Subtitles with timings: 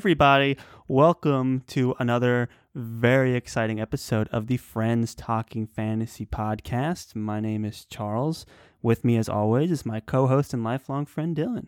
[0.00, 0.56] everybody.
[0.88, 7.14] Welcome to another very exciting episode of the Friends Talking Fantasy podcast.
[7.14, 8.46] My name is Charles.
[8.80, 11.66] With me, as always, is my co host and lifelong friend, Dylan.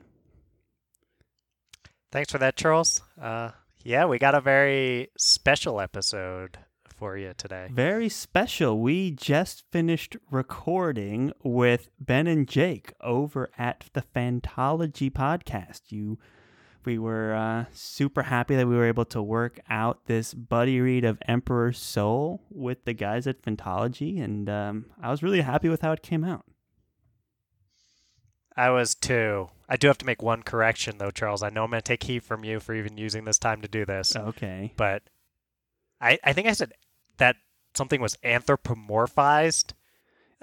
[2.10, 3.02] Thanks for that, Charles.
[3.20, 3.50] Uh,
[3.84, 6.56] yeah, we got a very special episode
[6.88, 7.68] for you today.
[7.70, 8.80] Very special.
[8.80, 15.92] We just finished recording with Ben and Jake over at the Fantology podcast.
[15.92, 16.18] You
[16.84, 21.04] we were uh, super happy that we were able to work out this buddy read
[21.04, 25.82] of Emperor's Soul with the guys at Fantology, and um, I was really happy with
[25.82, 26.44] how it came out.
[28.56, 29.50] I was too.
[29.68, 31.42] I do have to make one correction though, Charles.
[31.42, 33.68] I know I'm going to take heat from you for even using this time to
[33.68, 34.14] do this.
[34.14, 34.72] Okay.
[34.76, 35.02] But
[36.00, 36.72] I, I think I said
[37.16, 37.36] that
[37.74, 39.72] something was anthropomorphized.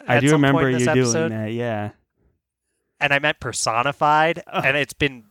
[0.07, 1.29] I do remember you episode.
[1.29, 1.91] doing that, yeah.
[2.99, 4.61] And I meant personified, oh.
[4.61, 5.25] and it's been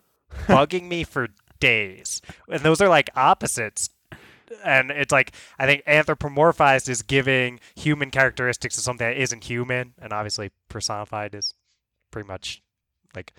[0.47, 1.29] bugging me for
[1.61, 2.23] days.
[2.51, 3.91] And those are like opposites.
[4.65, 9.93] And it's like I think anthropomorphized is giving human characteristics to something that isn't human,
[10.01, 11.55] and obviously personified is
[12.11, 12.63] pretty much
[13.15, 13.35] like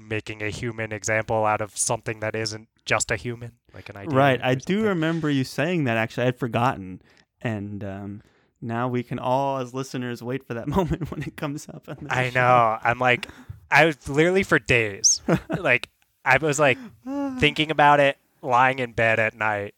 [0.00, 4.16] making a human example out of something that isn't just a human, like an idea.
[4.16, 4.40] Right.
[4.42, 5.96] I do remember you saying that.
[5.96, 7.00] Actually, I'd forgotten,
[7.40, 8.22] and um,
[8.60, 11.88] now we can all, as listeners, wait for that moment when it comes up.
[12.08, 12.34] I show.
[12.34, 12.78] know.
[12.82, 13.28] I'm like,
[13.72, 15.22] I was literally for days,
[15.58, 15.88] like
[16.24, 16.78] I was like
[17.38, 19.74] thinking about it, lying in bed at night.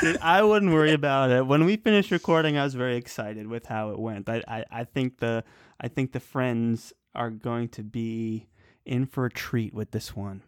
[0.00, 1.44] Dude, I wouldn't worry about it.
[1.44, 4.28] When we finished recording, I was very excited with how it went.
[4.28, 5.42] I, I, I think the
[5.80, 8.46] I think the friends are going to be
[8.84, 10.42] in for a treat with this one.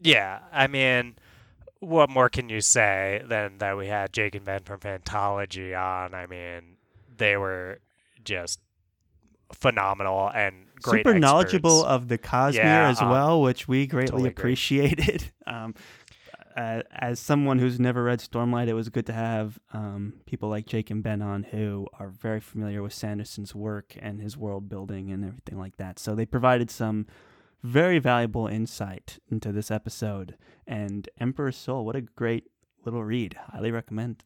[0.00, 1.14] Yeah, I mean,
[1.78, 6.14] what more can you say than that we had Jake and Ben from Fantology on?
[6.14, 6.76] I mean,
[7.16, 7.78] they were
[8.24, 8.58] just
[9.52, 11.20] phenomenal and super experts.
[11.20, 15.32] knowledgeable of the Cosmere yeah, as um, well, which we greatly totally appreciated.
[15.46, 15.74] um,
[16.56, 20.66] uh, as someone who's never read Stormlight, it was good to have um, people like
[20.66, 25.10] Jake and Ben on who are very familiar with Sanderson's work and his world building
[25.10, 25.98] and everything like that.
[25.98, 27.06] So they provided some
[27.62, 30.36] very valuable insight into this episode.
[30.66, 32.44] And Emperor's Soul, what a great
[32.84, 33.36] little read.
[33.52, 34.24] Highly recommend.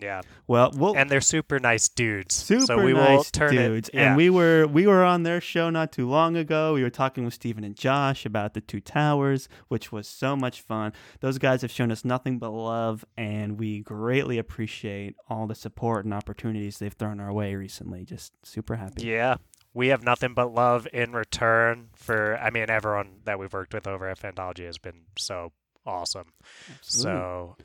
[0.00, 0.22] Yeah.
[0.46, 2.34] Well, we'll and they're super nice dudes.
[2.34, 3.88] Super so we nice turn dudes.
[3.88, 4.08] It, yeah.
[4.08, 6.74] And we were we were on their show not too long ago.
[6.74, 10.60] We were talking with Stephen and Josh about the Two Towers, which was so much
[10.60, 10.92] fun.
[11.20, 16.04] Those guys have shown us nothing but love, and we greatly appreciate all the support
[16.04, 18.04] and opportunities they've thrown our way recently.
[18.04, 19.06] Just super happy.
[19.06, 19.36] Yeah.
[19.74, 23.86] We have nothing but love in return for I mean everyone that we've worked with
[23.86, 25.52] over at Fantology has been so
[25.84, 26.32] awesome.
[26.78, 27.20] Absolutely.
[27.20, 27.56] So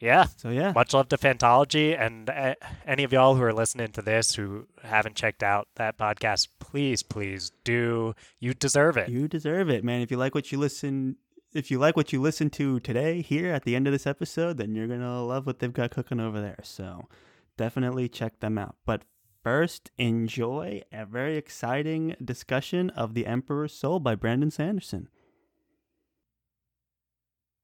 [0.00, 0.26] yeah.
[0.36, 0.72] So yeah.
[0.72, 2.54] Much love to Fantology, and uh,
[2.86, 7.02] any of y'all who are listening to this who haven't checked out that podcast, please,
[7.02, 8.14] please do.
[8.38, 9.08] You deserve it.
[9.08, 10.00] You deserve it, man.
[10.00, 11.16] If you like what you listen,
[11.52, 14.58] if you like what you listen to today here at the end of this episode,
[14.58, 16.60] then you're gonna love what they've got cooking over there.
[16.62, 17.08] So
[17.56, 18.76] definitely check them out.
[18.84, 19.02] But
[19.42, 25.08] first, enjoy a very exciting discussion of The Emperor's Soul by Brandon Sanderson.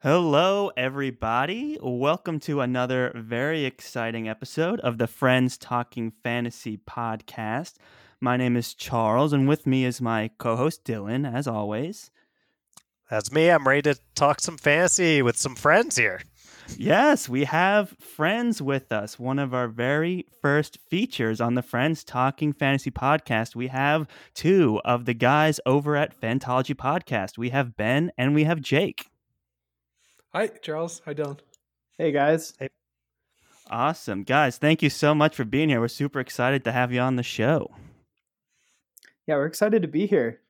[0.04, 1.78] Hello, everybody.
[1.80, 7.76] Welcome to another very exciting episode of the Friends Talking Fantasy podcast.
[8.20, 12.10] My name is Charles, and with me is my co host Dylan, as always.
[13.08, 13.48] That's me.
[13.48, 16.20] I'm ready to talk some fantasy with some friends here.
[16.76, 19.18] Yes, we have friends with us.
[19.18, 23.56] One of our very first features on the Friends Talking Fantasy podcast.
[23.56, 27.38] We have two of the guys over at Fantology Podcast.
[27.38, 29.06] We have Ben and we have Jake.
[30.34, 31.00] Hi, Charles.
[31.04, 31.38] Hi, Dylan.
[31.96, 32.54] Hey, guys.
[32.58, 32.68] Hey.
[33.70, 34.24] Awesome.
[34.24, 35.78] Guys, thank you so much for being here.
[35.78, 37.70] We're super excited to have you on the show.
[39.28, 40.40] Yeah, we're excited to be here.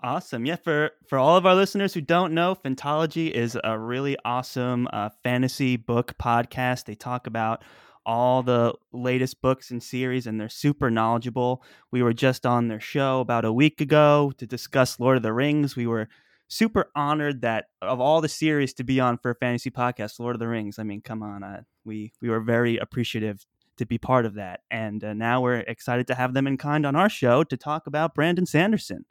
[0.00, 0.46] Awesome.
[0.46, 4.88] Yeah, for for all of our listeners who don't know, Fantology is a really awesome
[4.90, 6.86] uh, fantasy book podcast.
[6.86, 7.62] They talk about
[8.06, 11.62] all the latest books and series, and they're super knowledgeable.
[11.90, 15.34] We were just on their show about a week ago to discuss Lord of the
[15.34, 15.76] Rings.
[15.76, 16.08] We were
[16.48, 20.34] super honored that of all the series to be on for a fantasy podcast, Lord
[20.34, 20.78] of the Rings.
[20.78, 23.44] I mean, come on, uh, we we were very appreciative
[23.76, 26.84] to be part of that, and uh, now we're excited to have them in kind
[26.84, 29.04] on our show to talk about Brandon Sanderson.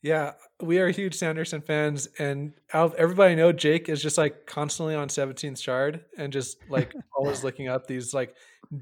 [0.00, 5.08] Yeah, we are huge Sanderson fans, and everybody know Jake is just like constantly on
[5.08, 8.34] 17th Shard and just like always looking up these like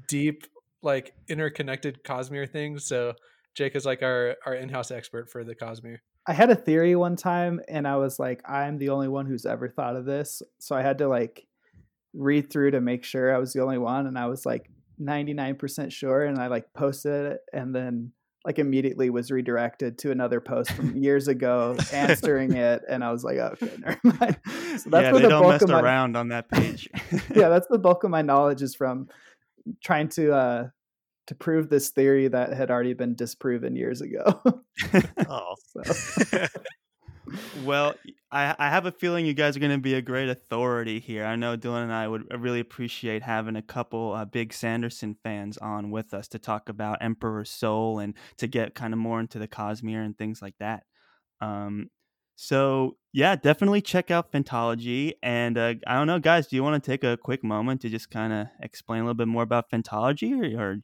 [0.07, 0.45] deep,
[0.83, 2.85] like interconnected Cosmere things.
[2.85, 3.13] So
[3.55, 5.99] Jake is like our our in-house expert for the Cosmere.
[6.27, 9.45] I had a theory one time and I was like, I'm the only one who's
[9.45, 10.41] ever thought of this.
[10.59, 11.47] So I had to like
[12.13, 14.07] read through to make sure I was the only one.
[14.07, 14.69] And I was like
[15.01, 16.25] 99% sure.
[16.25, 17.39] And I like posted it.
[17.53, 18.11] And then
[18.47, 23.23] like immediately was redirected to another post from years ago answering it and i was
[23.23, 26.15] like oh, okay never mind so that's yeah, where they the don't mess my, around
[26.15, 26.89] on that page
[27.35, 29.09] yeah that's the bulk of my knowledge is from
[29.83, 30.67] trying to uh
[31.27, 34.41] to prove this theory that had already been disproven years ago
[35.29, 35.55] oh
[37.63, 37.93] well,
[38.31, 41.25] I, I have a feeling you guys are going to be a great authority here.
[41.25, 45.57] I know Dylan and I would really appreciate having a couple uh, big Sanderson fans
[45.57, 49.39] on with us to talk about Emperor's Soul and to get kind of more into
[49.39, 50.83] the Cosmere and things like that.
[51.41, 51.89] Um,
[52.35, 55.13] so yeah, definitely check out Fantology.
[55.23, 57.89] And uh, I don't know, guys, do you want to take a quick moment to
[57.89, 60.77] just kind of explain a little bit more about Fantology, or, or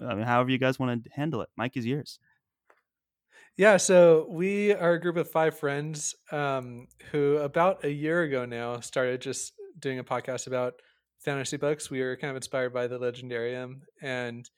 [0.00, 1.48] I mean, however you guys want to handle it?
[1.56, 2.18] Mike is yours.
[3.56, 8.46] Yeah, so we are a group of five friends um, who, about a year ago
[8.46, 10.74] now, started just doing a podcast about
[11.18, 11.90] fantasy books.
[11.90, 14.48] We were kind of inspired by the Legendarium, and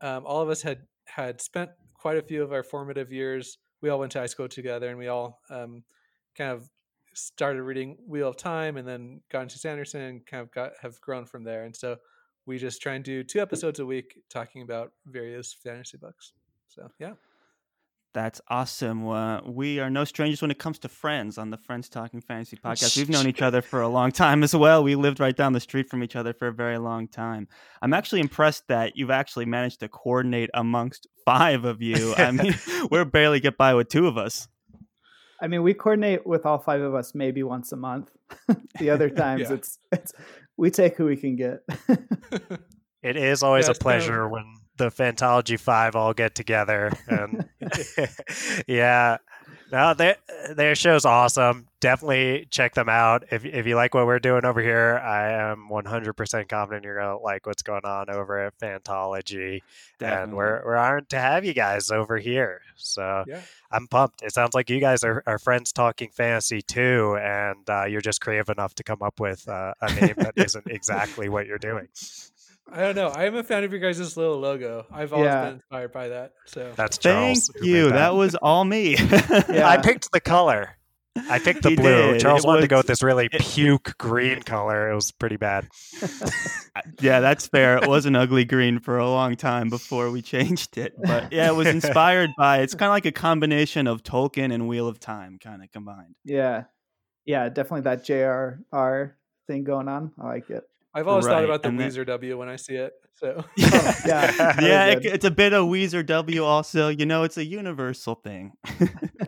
[0.00, 3.58] um, all of us had had spent quite a few of our formative years.
[3.80, 5.82] We all went to high school together, and we all um,
[6.36, 6.70] kind of
[7.14, 11.00] started reading Wheel of Time, and then got into Sanderson, and kind of got have
[11.00, 11.64] grown from there.
[11.64, 11.96] And so
[12.46, 16.32] we just try and do two episodes a week talking about various fantasy books.
[16.68, 17.14] So yeah.
[18.14, 19.08] That's awesome.
[19.08, 22.56] Uh, we are no strangers when it comes to friends on the Friends Talking Fantasy
[22.56, 22.96] podcast.
[22.96, 24.84] We've known each other for a long time as well.
[24.84, 27.48] We lived right down the street from each other for a very long time.
[27.82, 32.14] I'm actually impressed that you've actually managed to coordinate amongst five of you.
[32.16, 32.54] I mean,
[32.90, 34.46] we're barely get by with two of us.
[35.40, 38.12] I mean, we coordinate with all five of us maybe once a month.
[38.78, 39.54] the other times yeah.
[39.54, 40.12] it's it's
[40.56, 41.60] we take who we can get.
[43.02, 44.44] it is always yeah, a pleasure when
[44.76, 47.48] the Fantology Five all get together, and
[48.66, 49.18] yeah,
[49.74, 50.16] no, their
[50.54, 51.66] their show's awesome.
[51.80, 55.00] Definitely check them out if if you like what we're doing over here.
[55.04, 59.62] I am 100% confident you're gonna like what's going on over at Fantology,
[59.98, 60.22] Definitely.
[60.22, 62.60] and we're we're honored to have you guys over here.
[62.76, 63.40] So yeah.
[63.72, 64.22] I'm pumped.
[64.22, 68.20] It sounds like you guys are, are friends talking fantasy too, and uh, you're just
[68.20, 71.88] creative enough to come up with uh, a name that isn't exactly what you're doing.
[72.72, 73.08] I don't know.
[73.08, 74.86] I am a fan of your guys' little logo.
[74.90, 75.44] I've always yeah.
[75.44, 76.32] been inspired by that.
[76.46, 77.48] So that's Charles.
[77.48, 77.84] Thank you.
[77.84, 77.92] That.
[77.92, 78.14] that.
[78.14, 78.96] was all me.
[79.48, 79.68] yeah.
[79.68, 80.76] I picked the color.
[81.16, 82.12] I picked the he blue.
[82.12, 82.20] Did.
[82.20, 84.90] Charles it wanted was, to go with this really it, puke green color.
[84.90, 85.68] It was pretty bad.
[87.00, 87.78] yeah, that's fair.
[87.78, 90.94] It was an ugly green for a long time before we changed it.
[91.00, 94.66] But yeah, it was inspired by it's kind of like a combination of Tolkien and
[94.66, 96.16] Wheel of Time kind of combined.
[96.24, 96.64] Yeah.
[97.24, 99.12] Yeah, definitely that JRR
[99.46, 100.12] thing going on.
[100.20, 100.64] I like it.
[100.94, 101.32] I've always right.
[101.32, 102.06] thought about the and Weezer then...
[102.06, 102.92] W when I see it.
[103.14, 106.44] So yeah, yeah, yeah it, it's a bit of Weezer W.
[106.44, 108.52] Also, you know, it's a universal thing.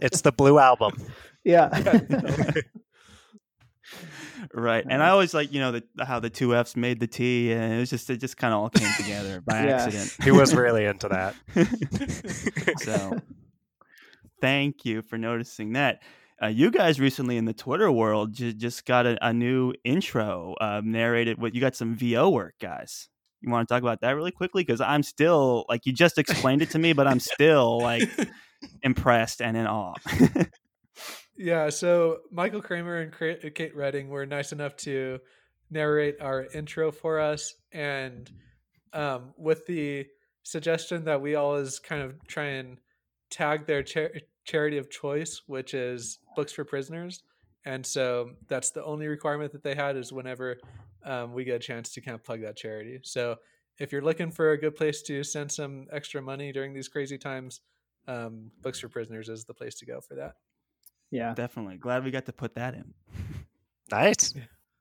[0.01, 0.93] it's the Blue Album.
[1.45, 1.71] Yeah.
[4.53, 7.53] right, and I always like you know the, how the two Fs made the T,
[7.53, 9.85] and it was just it just kind of all came together by yeah.
[9.85, 10.17] accident.
[10.25, 11.37] He was really into that.
[12.81, 13.21] so,
[14.41, 16.03] thank you for noticing that.
[16.43, 20.55] Uh, you guys recently in the Twitter world j- just got a, a new intro
[20.61, 21.41] uh, narrated.
[21.41, 23.09] What you got some VO work, guys?
[23.41, 24.63] You want to talk about that really quickly?
[24.63, 28.03] Because I'm still like you just explained it to me, but I'm still like
[28.83, 29.95] impressed and in awe.
[31.37, 31.71] yeah.
[31.71, 35.21] So Michael Kramer and Kate Reading were nice enough to
[35.71, 38.31] narrate our intro for us, and
[38.93, 40.07] um, with the
[40.43, 42.79] suggestion that we always kind of try and
[43.31, 47.23] tag their cha- charity of choice, which is books for prisoners.
[47.65, 50.57] And so that's the only requirement that they had is whenever
[51.05, 53.01] um, we get a chance to kind of plug that charity.
[53.03, 53.37] So
[53.79, 57.19] if you're looking for a good place to send some extra money during these crazy
[57.19, 57.61] times,
[58.09, 60.35] um, Books for Prisoners is the place to go for that.
[61.11, 61.77] Yeah, definitely.
[61.77, 62.95] Glad we got to put that in.
[63.89, 64.35] Nice.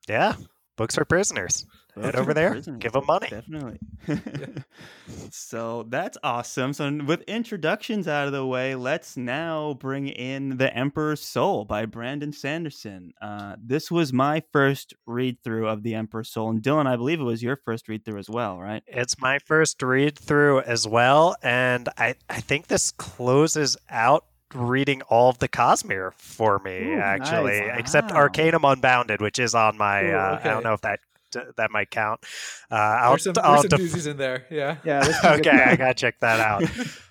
[0.08, 0.34] Yeah.
[0.76, 1.66] Books for prisoners.
[1.96, 2.52] Books Head over there.
[2.52, 2.80] Prisoners.
[2.80, 3.30] Give them money.
[3.30, 3.80] Definitely.
[5.32, 6.74] so that's awesome.
[6.74, 11.86] So with introductions out of the way, let's now bring in The Emperor's Soul by
[11.86, 13.14] Brandon Sanderson.
[13.22, 17.22] Uh, this was my first read through of The Emperor's Soul, and Dylan, I believe
[17.22, 18.84] it was your first read through as well, right?
[18.88, 25.02] It's my first read through as well, and I I think this closes out reading
[25.04, 27.80] all of the Cosmere for me, Ooh, actually, nice.
[27.80, 28.12] except.
[28.12, 30.04] Arcanum Unbounded, which is on my.
[30.04, 31.00] Ooh, uh, I don't know if that
[31.58, 32.22] that might count.
[32.72, 34.46] Uh, I'll, there's some, I'll there's some in there.
[34.50, 34.78] Yeah.
[34.84, 35.06] Yeah.
[35.26, 36.64] okay, I gotta check that out.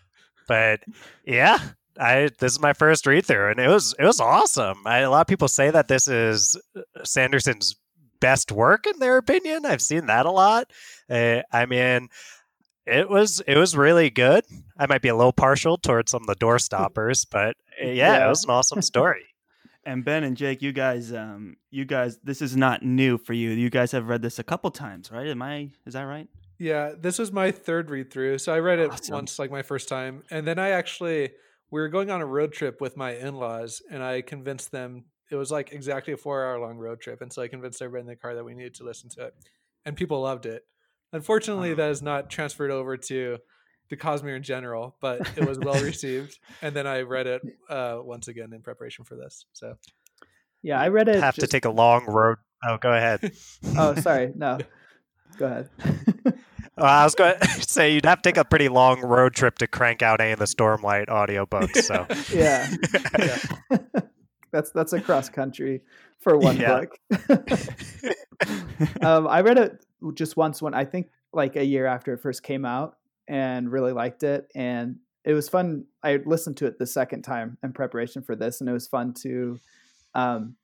[0.49, 0.81] but
[1.25, 1.59] yeah,
[1.99, 4.83] I this is my first read through, and it was it was awesome.
[4.87, 6.57] I, a lot of people say that this is
[7.05, 7.77] Sanderson's
[8.21, 9.67] best work in their opinion.
[9.67, 10.71] I've seen that a lot.
[11.11, 12.09] Uh, I mean,
[12.87, 14.45] it was it was really good.
[14.79, 18.27] I might be a little partial towards some of the door stoppers, but yeah, yeah.
[18.27, 19.25] it was an awesome story.
[19.87, 23.51] and Ben and Jake, you guys, um, you guys, this is not new for you.
[23.51, 25.27] You guys have read this a couple times, right?
[25.27, 25.71] Am I?
[25.87, 26.29] Is that right?
[26.59, 28.39] Yeah, this was my third read through.
[28.39, 29.15] So I read it Awesome.
[29.15, 31.31] once, like my first time, and then I actually
[31.71, 35.05] we were going on a road trip with my in laws, and I convinced them.
[35.31, 38.03] It was like exactly a four hour long road trip, and so I convinced everybody
[38.03, 39.35] in the car that we needed to listen to it,
[39.85, 40.65] and people loved it.
[41.15, 41.77] Unfortunately, Wow.
[41.77, 43.39] that is not transferred over to
[43.89, 46.39] the Cosmere in general, but it was well received.
[46.61, 49.47] And then I read it uh, once again in preparation for this.
[49.55, 49.77] So
[50.63, 51.21] Yeah, I read it.
[51.23, 52.39] Have to take a long road.
[52.67, 53.33] Oh, go ahead.
[53.79, 54.33] Oh, sorry.
[54.35, 54.59] No,
[55.39, 55.69] go ahead.
[56.77, 59.59] Well, I was going to say you'd have to take a pretty long road trip
[59.59, 61.83] to crank out any of the Stormlight audiobooks.
[61.85, 62.07] So
[62.37, 62.69] yeah,
[63.19, 63.79] yeah.
[64.51, 65.83] that's that's a cross country
[66.19, 66.81] for one Yeah.
[66.81, 66.99] book.
[69.03, 72.43] um, I read it just once when I think like a year after it first
[72.43, 72.97] came out,
[73.29, 74.47] and really liked it.
[74.55, 75.87] And it was fun.
[76.03, 79.15] I listened to it the second time in preparation for this, and it was fun
[79.23, 79.59] to.
[80.15, 80.57] Um,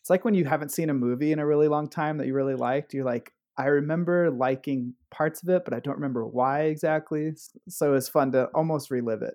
[0.00, 2.34] it's like when you haven't seen a movie in a really long time that you
[2.34, 2.92] really liked.
[2.92, 7.32] You're like, I remember liking parts of it, but I don't remember why exactly.
[7.68, 9.34] So it was fun to almost relive it.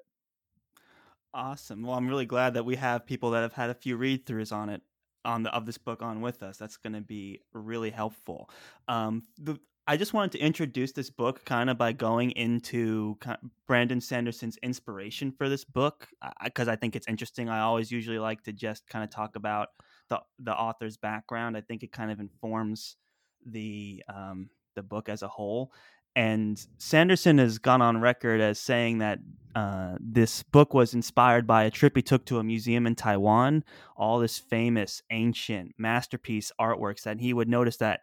[1.34, 1.84] Awesome.
[1.84, 4.51] Well, I'm really glad that we have people that have had a few read throughs
[4.51, 4.82] on it
[5.29, 6.57] on the of this book on with us.
[6.57, 8.50] That's going to be really helpful.
[8.88, 13.50] Um, the, I just wanted to introduce this book kind of by going into ki-
[13.67, 16.07] Brandon Sanderson's inspiration for this book
[16.43, 17.48] because I think it's interesting.
[17.48, 19.69] I always usually like to just kind of talk about
[20.09, 21.55] the the author's background.
[21.55, 22.98] I think it kind of informs
[23.45, 25.71] the um, the book as a whole.
[26.16, 29.20] And Sanderson has gone on record as saying that
[29.56, 33.63] uh, this book was inspired by a trip he took to a museum in Taiwan.
[33.96, 38.01] All this famous ancient masterpiece artworks that he would notice that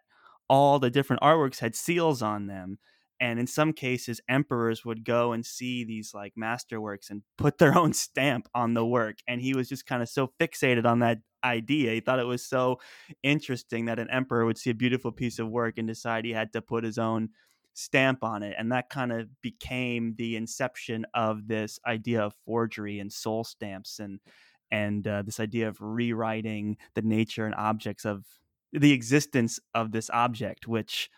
[0.49, 2.79] all the different artworks had seals on them.
[3.19, 7.77] And in some cases, emperors would go and see these like masterworks and put their
[7.77, 9.17] own stamp on the work.
[9.27, 11.93] And he was just kind of so fixated on that idea.
[11.93, 12.79] He thought it was so
[13.23, 16.53] interesting that an emperor would see a beautiful piece of work and decide he had
[16.53, 17.29] to put his own
[17.77, 22.99] stamp on it and that kind of became the inception of this idea of forgery
[22.99, 24.19] and soul stamps and
[24.71, 28.25] and uh, this idea of rewriting the nature and objects of
[28.73, 31.11] the existence of this object which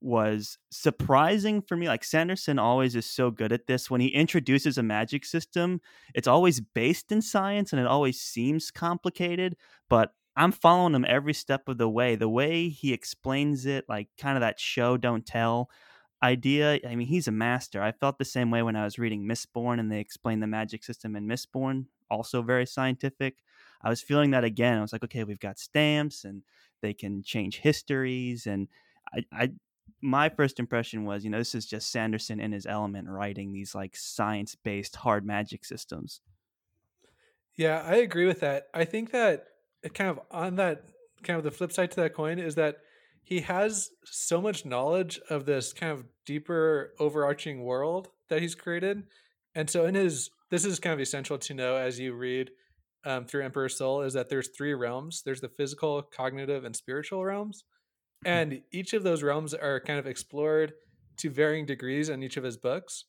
[0.00, 4.78] was surprising for me like sanderson always is so good at this when he introduces
[4.78, 5.80] a magic system
[6.14, 9.56] it's always based in science and it always seems complicated
[9.90, 14.06] but i'm following him every step of the way the way he explains it like
[14.16, 15.68] kind of that show don't tell
[16.24, 16.80] idea.
[16.86, 17.82] I mean, he's a master.
[17.82, 20.82] I felt the same way when I was reading Mistborn and they explained the magic
[20.82, 23.42] system in Mistborn, also very scientific.
[23.82, 24.78] I was feeling that again.
[24.78, 26.42] I was like, okay, we've got stamps and
[26.80, 28.46] they can change histories.
[28.46, 28.68] And
[29.14, 29.52] I, I
[30.00, 33.74] my first impression was, you know, this is just Sanderson in his element writing these
[33.74, 36.20] like science based hard magic systems.
[37.56, 38.68] Yeah, I agree with that.
[38.74, 39.46] I think that
[39.82, 40.84] it kind of on that
[41.22, 42.78] kind of the flip side to that coin is that
[43.24, 49.04] he has so much knowledge of this kind of deeper overarching world that he's created.
[49.54, 52.50] And so in his this is kind of essential to know as you read
[53.04, 55.22] um, through emperor Soul is that there's three realms.
[55.24, 57.64] There's the physical, cognitive, and spiritual realms.
[58.24, 60.72] And each of those realms are kind of explored
[61.18, 63.04] to varying degrees in each of his books.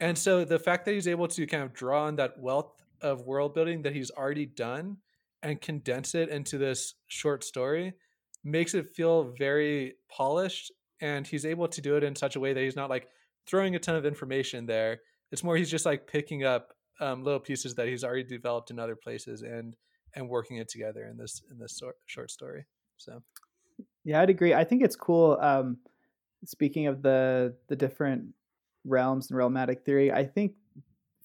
[0.00, 3.22] And so the fact that he's able to kind of draw on that wealth of
[3.22, 4.96] world building that he's already done
[5.42, 7.94] and condense it into this short story
[8.44, 12.52] makes it feel very polished and he's able to do it in such a way
[12.52, 13.08] that he's not like
[13.46, 17.40] throwing a ton of information there it's more he's just like picking up um, little
[17.40, 19.76] pieces that he's already developed in other places and
[20.14, 22.66] and working it together in this in this short, story
[22.96, 23.22] so
[24.04, 24.54] Yeah, I'd agree.
[24.54, 25.38] I think it's cool.
[25.40, 25.78] Um,
[26.44, 28.34] speaking of the the different
[28.84, 30.54] realms and realmatic theory, I think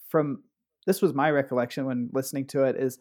[0.10, 0.44] from
[0.86, 3.00] this was my recollection when listening to it is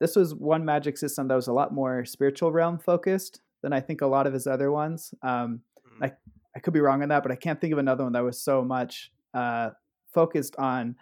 [0.00, 3.80] this was one magic system that was a lot more spiritual realm focused than I
[3.80, 5.14] think a lot of his other ones.
[5.22, 5.60] Um,
[6.02, 6.12] I
[6.56, 8.40] I could be wrong on that, but I can't think of another one that was
[8.40, 9.70] so much uh,
[10.12, 10.96] focused on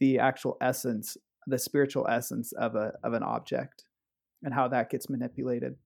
[0.00, 1.16] the actual essence,
[1.46, 3.84] the spiritual essence of a of an object,
[4.42, 5.76] and how that gets manipulated.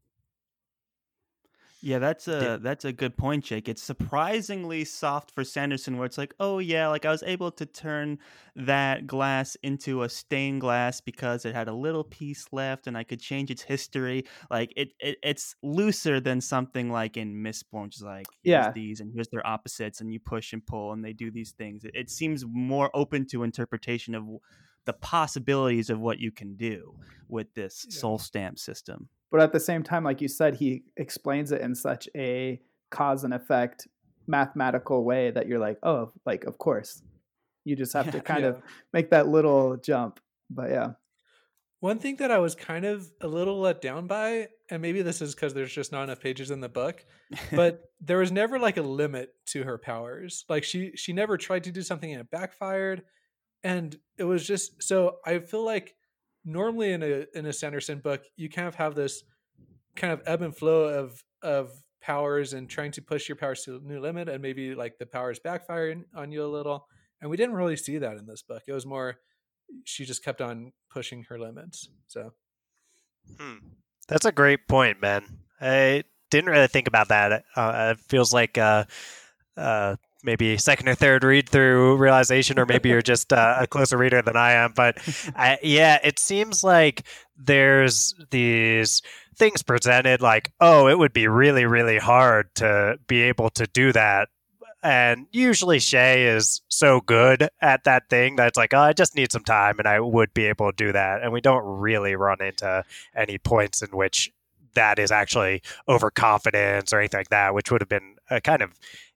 [1.85, 3.69] Yeah, that's a that's a good point, Jake.
[3.69, 7.67] It's surprisingly soft for Sanderson, where it's like, oh yeah, like I was able to
[7.67, 8.21] turn
[8.55, 13.03] that glass into a stained glass because it had a little piece left, and I
[13.03, 14.25] could change its history.
[14.49, 18.73] Like it, it it's looser than something like in Mistborn, which is like here's Yeah.
[18.73, 21.83] these and here's their opposites, and you push and pull, and they do these things.
[21.85, 24.25] It, it seems more open to interpretation of
[24.85, 26.95] the possibilities of what you can do
[27.29, 27.91] with this Yeah.
[27.91, 29.09] soul stamp system.
[29.33, 32.61] But at the same time like you said he explains it in such a
[32.91, 33.89] cause and effect
[34.29, 37.03] mathematical way that you're like oh like of course
[37.65, 38.51] you just have to kind Yeah.
[38.51, 38.62] of
[38.93, 40.21] make that little jump
[40.51, 40.93] but yeah
[41.81, 45.21] One thing that I was kind of a little let down by, and maybe this
[45.21, 47.05] is because there's just not enough pages in the book,
[47.51, 50.45] but there was never like a limit to her powers.
[50.49, 53.03] Like she she never tried to do something and it backfired,
[53.65, 55.17] and it was just so.
[55.27, 55.97] I feel like
[56.45, 59.23] normally in a in a Sanderson book, you kind of have this
[59.97, 61.71] kind of ebb and flow of of
[62.01, 65.07] powers and trying to push your powers to a new limit, and maybe like the
[65.07, 66.87] powers backfiring on you a little.
[67.21, 68.63] And we didn't really see that in this book.
[68.67, 69.17] It was more
[69.85, 71.89] she just kept on pushing her limits.
[72.09, 72.33] So
[73.39, 73.59] hmm.
[74.09, 75.25] that's a great point, Ben.
[75.61, 77.45] I didn't really think about that.
[77.55, 78.85] Uh, it feels like uh,
[79.57, 83.97] uh, maybe second or third read through realization, or maybe you're just uh, a closer
[83.97, 84.73] reader than I am.
[84.75, 84.99] But
[85.37, 87.02] I, yeah, it seems like
[87.37, 89.02] there's these
[89.37, 93.93] things presented like, oh, it would be really, really hard to be able to do
[93.93, 94.29] that
[94.83, 99.14] and usually Shay is so good at that thing that it's like, oh, I just
[99.14, 101.23] need some time and I would be able to do that.
[101.23, 102.83] And we don't really run into
[103.14, 104.33] any points in which
[104.75, 108.73] that is actually overconfidence or anything like that, which would have been a kind of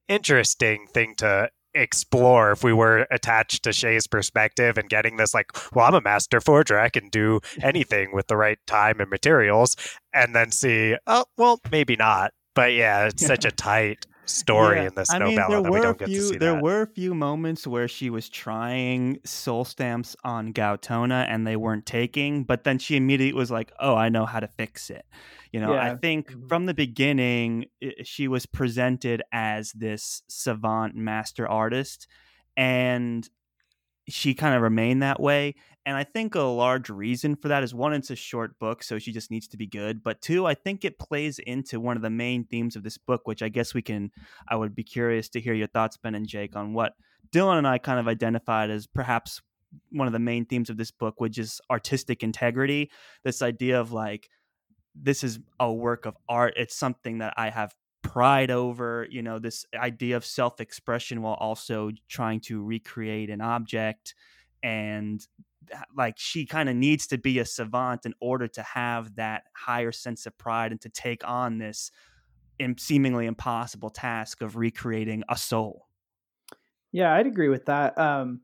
[0.09, 5.51] interesting thing to explore if we were attached to Shay's perspective and getting this like,
[5.75, 6.79] well, I'm a master forger.
[6.79, 9.77] I can do anything with the right time and materials.
[10.13, 12.33] And then see, oh, well, maybe not.
[12.55, 14.87] But yeah, it's such a tight story yeah.
[14.87, 16.39] in this I mean, there that were we don't a few, get to see.
[16.39, 16.63] There that.
[16.63, 21.87] were a few moments where she was trying soul stamps on Gaotona and they weren't
[21.87, 25.07] taking, but then she immediately was like, "Oh, I know how to fix it."
[25.53, 25.93] You know, yeah.
[25.93, 26.47] I think mm-hmm.
[26.49, 32.07] from the beginning it, she was presented as this savant master artist
[32.57, 33.29] and
[34.09, 35.55] she kind of remained that way.
[35.85, 38.99] And I think a large reason for that is one, it's a short book, so
[38.99, 40.03] she just needs to be good.
[40.03, 43.23] But two, I think it plays into one of the main themes of this book,
[43.25, 44.11] which I guess we can,
[44.49, 46.95] I would be curious to hear your thoughts, Ben and Jake, on what
[47.31, 49.41] Dylan and I kind of identified as perhaps
[49.91, 52.91] one of the main themes of this book, which is artistic integrity.
[53.25, 54.29] This idea of like,
[54.95, 56.55] this is a work of art.
[56.57, 57.75] It's something that I have
[58.09, 63.41] pride over, you know, this idea of self expression while also trying to recreate an
[63.41, 64.15] object.
[64.63, 65.27] And
[65.97, 69.93] like she kind of needs to be a savant in order to have that higher
[69.93, 71.91] sense of pride and to take on this
[72.79, 75.87] seemingly impossible task of recreating a soul.
[76.93, 77.99] Yeah, I'd agree with that.
[77.99, 78.41] Um,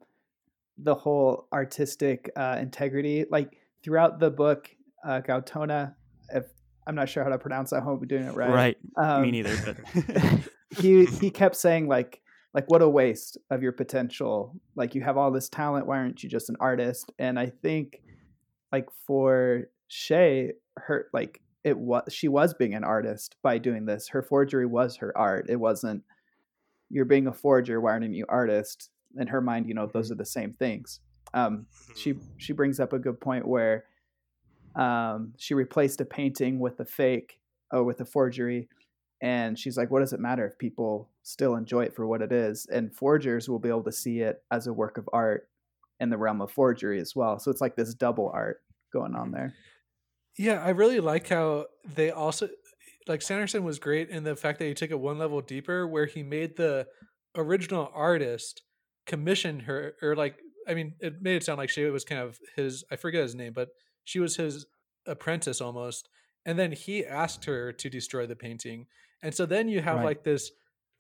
[0.77, 4.69] the whole artistic uh, integrity, like throughout the book,
[5.05, 5.95] uh, Gaotona,
[6.35, 6.45] if
[6.87, 8.51] I'm not sure how to pronounce that, I hope I'm doing it right.
[8.51, 8.79] Right.
[8.97, 9.57] Um, Me neither.
[9.65, 12.23] But he he kept saying like
[12.55, 16.23] like what a waste of your potential like you have all this talent why aren't
[16.23, 18.03] you just an artist and i think
[18.71, 24.09] like for Shae her like it was she was being an artist by doing this
[24.09, 26.03] her forgery was her art it wasn't
[26.91, 30.15] you're being a forger why aren't you artist in her mind you know those mm-hmm.
[30.15, 31.01] are the same things
[31.35, 31.67] um,
[31.97, 32.27] she mm-hmm.
[32.37, 33.85] she brings up a good point where
[34.77, 37.39] um, she replaced a painting with a fake
[37.73, 38.69] oh with a forgery
[39.23, 42.33] and she's like what does it matter if people still enjoy it for what it
[42.33, 42.67] is?
[42.67, 45.49] And forgers will be able to see it as a work of art
[46.01, 47.39] in the realm of forgery as well.
[47.39, 48.61] So it's like this double art
[48.93, 49.55] going on there.
[50.39, 52.49] Yeah i really like how they also
[53.07, 56.07] like sanderson was great in the fact that he took it one level deeper where
[56.07, 56.87] he made the
[57.37, 58.63] original artist
[59.07, 62.39] commission her or like i mean it made it sound like she was kind of
[62.57, 63.69] his i forget his name but
[64.05, 64.67] she was his
[65.07, 66.09] apprentice almost
[66.45, 68.87] and then he asked her to destroy the painting
[69.23, 70.05] and so then you have right.
[70.05, 70.51] like this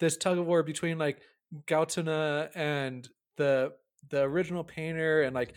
[0.00, 1.20] this tug of war between like
[1.66, 3.72] Gaotona and the
[4.10, 5.54] the original painter and like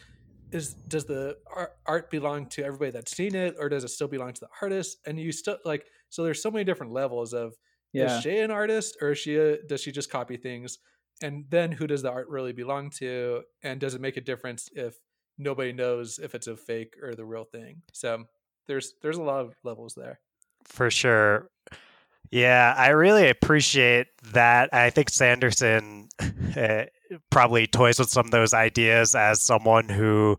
[0.51, 4.07] is does the art, art belong to everybody that's seen it or does it still
[4.07, 7.55] belong to the artist and you still like so there's so many different levels of
[7.93, 8.17] yeah.
[8.17, 10.77] is she an artist or is she a, does she just copy things
[11.21, 14.69] and then who does the art really belong to and does it make a difference
[14.73, 14.95] if
[15.37, 18.23] nobody knows if it's a fake or the real thing so
[18.67, 20.19] there's there's a lot of levels there
[20.63, 21.49] for sure
[22.31, 24.73] yeah, I really appreciate that.
[24.73, 26.09] I think Sanderson
[26.57, 26.85] uh,
[27.29, 30.37] probably toys with some of those ideas as someone who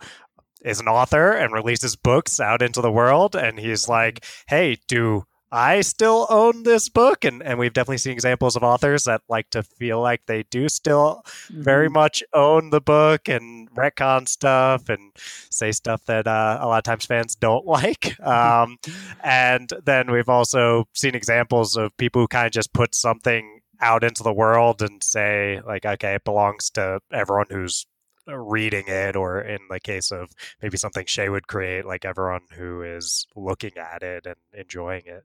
[0.63, 3.37] is an author and releases books out into the world.
[3.37, 8.13] And he's like, hey, do I still own this book, and and we've definitely seen
[8.13, 11.63] examples of authors that like to feel like they do still mm-hmm.
[11.63, 15.13] very much own the book and retcon stuff and
[15.51, 18.19] say stuff that uh, a lot of times fans don't like.
[18.21, 18.79] Um,
[19.23, 24.03] and then we've also seen examples of people who kind of just put something out
[24.03, 27.87] into the world and say like, okay, it belongs to everyone who's
[28.27, 30.31] reading it or in the case of
[30.61, 35.23] maybe something Shay would create like everyone who is looking at it and enjoying it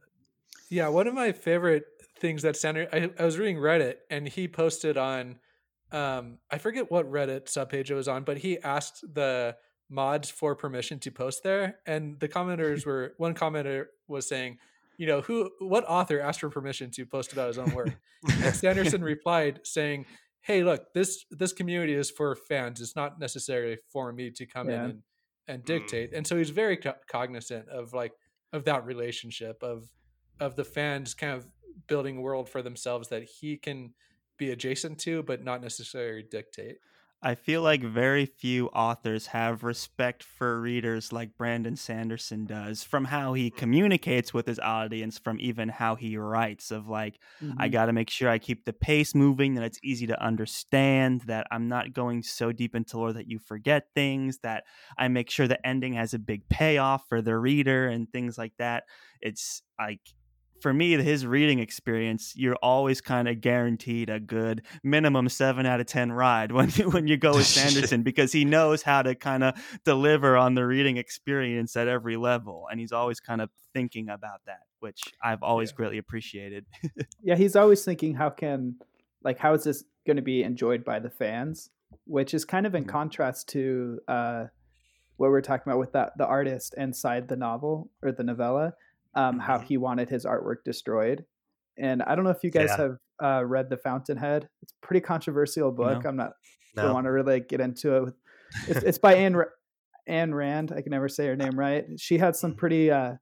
[0.72, 1.84] yeah, one of my favorite
[2.18, 5.38] things that Sander I, I was reading Reddit and he posted on
[5.92, 9.56] um I forget what Reddit subpage it was on, but he asked the
[9.90, 14.58] mods for permission to post there, and the commenters were one commenter was saying,
[14.98, 17.94] you know, who what author asked for permission to post about his own work?
[18.30, 20.06] and Sanderson replied saying,
[20.42, 22.80] "Hey, look, this this community is for fans.
[22.82, 24.84] It's not necessarily for me to come Yeah.
[24.86, 25.02] in and
[25.48, 28.14] and dictate." And so he's very co- cognizant of like
[28.54, 29.90] of that relationship of
[30.42, 31.48] of the fans kind of
[31.88, 33.96] building a world for themselves that he can
[34.38, 36.80] be adjacent to, but not necessarily dictate.
[37.24, 43.06] I feel like very few authors have respect for readers like Brandon Sanderson does from
[43.06, 47.22] how he communicates with his audience, from even how he writes, of like,
[47.60, 47.70] I Mhm.
[47.70, 51.46] got to make sure I keep the pace moving, that it's easy to understand, that
[51.52, 54.64] I'm not going so deep into lore that you forget things, that
[54.98, 58.54] I make sure the ending has a big payoff for the reader and things like
[58.58, 58.86] that.
[59.22, 60.02] It's like,
[60.62, 65.80] for me, his reading experience, you're always kind of guaranteed a good minimum seven out
[65.80, 69.15] of ten ride when you, when you go with Sanderson because he knows how to
[69.15, 73.50] kind of deliver on the reading experience at every level, and he's always kind of
[73.74, 75.76] thinking about that, which I've always Yeah.
[75.76, 76.65] greatly appreciated.
[77.24, 78.76] yeah he's always thinking how can
[79.24, 81.69] like how is this going to be enjoyed by the fans
[82.06, 82.89] which is kind of in Mhm.
[82.89, 84.45] contrast to uh
[85.17, 88.74] what we we're talking about with that the artist inside the novel or the novella
[89.15, 89.63] um how Mhm.
[89.63, 91.26] he wanted his artwork destroyed
[91.78, 92.78] and i don't know if you guys Yeah.
[92.78, 96.10] have uh read the fountainhead it's a pretty controversial book No.
[96.10, 96.34] i'm not
[96.76, 96.93] don't No.
[96.93, 98.13] want to really get into it with
[98.67, 99.36] it's, it's by Anne,
[100.08, 100.71] Anne Rand.
[100.76, 101.86] I can never say her name right.
[101.97, 103.13] She had some pretty uh,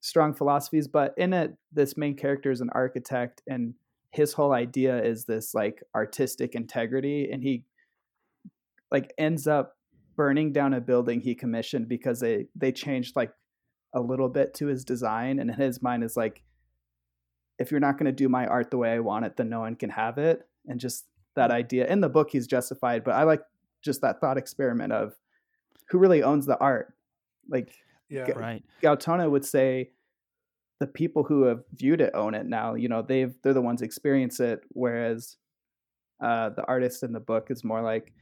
[0.00, 3.74] strong philosophies, but in it, this main character is an architect, and
[4.12, 7.64] his whole idea is this like artistic integrity, and he
[8.90, 9.74] like ends up
[10.16, 13.32] burning down a building he commissioned because they they changed like
[13.94, 16.42] a little bit to his design, and in his mind is like,
[17.58, 19.60] if you're not going to do my art the way I want it, then no
[19.60, 21.86] one can have it, and just that idea.
[21.86, 23.42] In the book, he's justified, but I like
[23.82, 25.14] just that thought experiment of
[25.88, 26.94] who really owns the art.
[27.48, 27.72] Like
[28.08, 28.26] Yeah.
[28.26, 28.64] Get- right.
[28.82, 29.90] Gaotona would say,
[30.80, 32.74] the people who have viewed it own it now.
[32.74, 35.36] You know, they've they're the ones experience it, whereas
[36.22, 38.12] uh, the artist in the book is more like,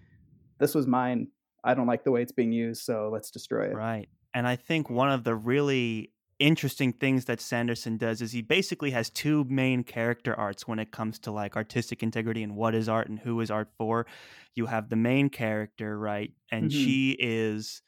[0.59, 1.29] this was mine.
[1.63, 3.75] I don't like the way it's being used, so let's destroy it.
[3.75, 4.09] Right.
[4.37, 8.93] And I think one of the really interesting things that Sanderson does is he basically
[8.93, 12.89] has two main character arts when it comes to like artistic integrity and what is
[12.91, 14.07] art and who is art for.
[14.55, 16.35] You have the main character, right?
[16.53, 16.73] And Mhm.
[16.73, 17.83] she is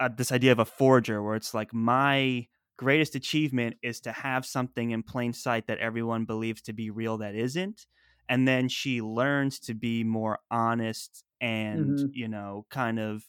[0.00, 4.44] uh, this idea of a forger where it's like my greatest achievement is to have
[4.44, 7.86] something in plain sight that everyone believes to be real that isn't
[8.28, 12.12] and then she learns to be more honest and Mhm.
[12.12, 13.28] you know kind of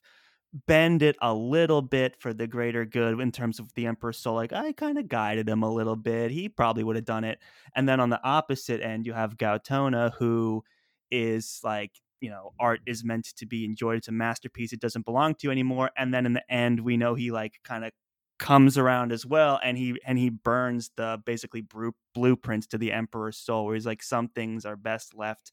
[0.68, 4.36] bend it a little bit for the greater good in terms of the emperor's soul
[4.36, 7.40] like i kind of guided him a little bit he probably would have done it
[7.76, 10.64] and then on the opposite end you have Gaotona who
[11.12, 11.92] is like
[12.22, 15.48] you know art is meant to be enjoyed it's a masterpiece it doesn't belong to
[15.48, 17.92] you anymore and then in the end we know he like kind of
[18.40, 22.92] comes around as well and he and he burns the basically bru- blueprints to the
[22.92, 25.52] emperor's soul where he's like some things are best left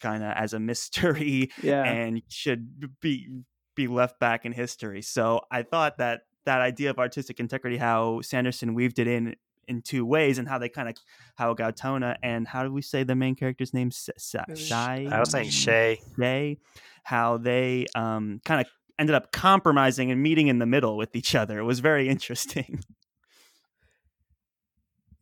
[0.00, 1.84] kind of as a mystery Yeah.
[1.84, 3.28] and should be
[3.74, 8.20] be left back in history so i thought that that idea of artistic integrity how
[8.20, 9.34] sanderson weaved it in
[9.68, 10.96] in two ways and how they kind of
[11.36, 15.08] how Gaotona and how do we say the main character's name S- S- Shai?
[15.10, 16.00] I was saying Shay.
[16.18, 16.58] Shay,
[17.04, 18.66] how they um kind of
[18.98, 22.80] ended up compromising and meeting in the middle with each other it was very interesting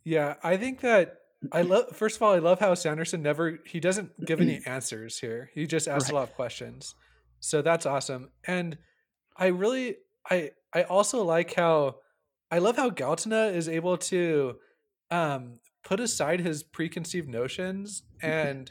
[0.05, 1.19] Yeah, I think that
[1.53, 1.95] I love.
[1.95, 5.51] First of all, I love how Sanderson never he doesn't give any answers here.
[5.55, 6.95] He just asks a lot of questions,
[7.41, 8.31] so that's awesome.
[8.47, 8.79] And
[9.37, 9.97] I really,
[10.31, 11.97] I I also like how
[12.51, 14.57] I love how Gaotona is able to
[15.11, 18.71] um, put aside his preconceived notions and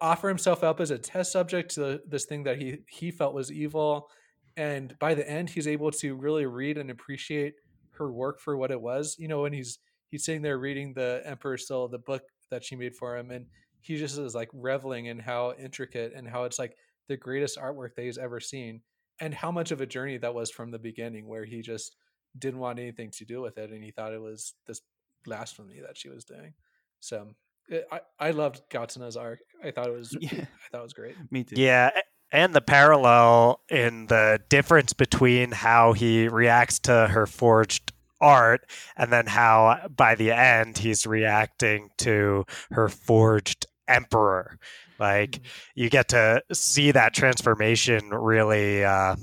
[0.00, 3.52] offer himself up as a test subject to this thing that he he felt was
[3.52, 4.10] evil.
[4.56, 7.54] And by the end, he's able to really read and appreciate
[7.92, 9.16] her work for what it was.
[9.18, 9.78] You know, when he's
[10.10, 13.46] he's sitting there reading the Emperor's Soul, the book that she made for him, and
[13.80, 16.76] he just is like reveling in how intricate and how it's like
[17.08, 18.82] the greatest artwork that he's ever seen,
[19.20, 21.96] and how much of a journey that was from the beginning, where he just
[22.38, 24.80] didn't want anything to do with it, and he thought it was this
[25.24, 26.54] blasphemy that she was doing.
[27.00, 27.28] So
[27.68, 29.40] it, I I loved Gaotona's art.
[29.62, 30.30] I thought it was Yeah.
[30.32, 31.16] I thought it was great.
[31.30, 31.90] me too Yeah,
[32.32, 38.64] and the parallel in the difference between how he reacts to her forged art
[38.96, 44.58] and then how by the end he's reacting to her forged emperor.
[44.98, 45.40] Like
[45.74, 49.16] you get to see that transformation really uh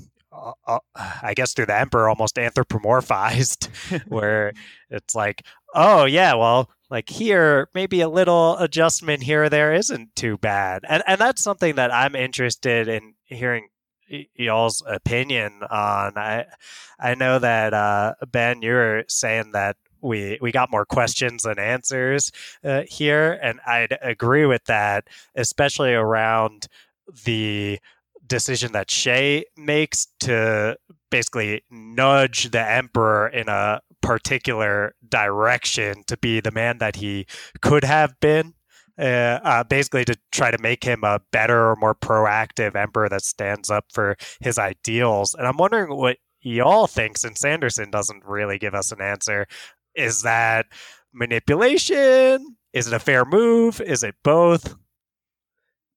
[0.66, 0.78] uh,
[1.22, 4.52] I guess through the emperor almost anthropomorphized where
[4.90, 5.42] it's like
[5.74, 10.84] oh yeah well like here maybe a little adjustment here or there isn't too bad
[10.88, 13.68] and and that's something that i'm interested in hearing
[14.34, 16.16] y'all's opinion on.
[16.16, 16.46] I
[16.98, 22.32] I know that uh, Ben, you're saying that we we got more questions than answers
[22.64, 26.66] uh, here, and I'd agree with that, especially around
[27.24, 27.78] the
[28.26, 30.76] decision that Shay makes to
[31.10, 37.26] basically nudge the emperor in a particular direction to be the man that he
[37.60, 38.54] could have been.
[38.98, 43.24] Uh, uh, basically, to try to make him a better or more proactive emperor that
[43.24, 45.34] stands up for his ideals.
[45.34, 49.46] And I'm wondering what y'all think, since Sanderson doesn't really give us an answer.
[49.94, 50.66] Is that
[51.12, 52.56] manipulation?
[52.72, 53.80] Is it a fair move?
[53.80, 54.74] Is it both?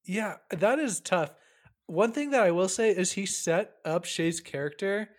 [0.05, 1.31] Yeah, that is tough.
[1.87, 5.09] One thing that I will say is he set up Shay's character.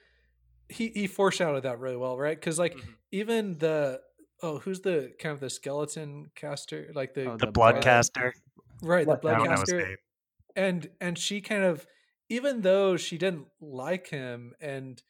[0.69, 2.39] He he foreshadowed that really well, right?
[2.39, 2.95] Because like Mhm.
[3.13, 4.01] even the
[4.43, 7.83] oh, who's the kind of the skeleton caster, like the, Oh, The The blood blood-
[7.83, 8.35] caster?
[8.83, 9.97] right, the blood I don't know his bloodcaster,
[10.55, 11.87] and and she kind of
[12.29, 15.01] even though she didn't like him and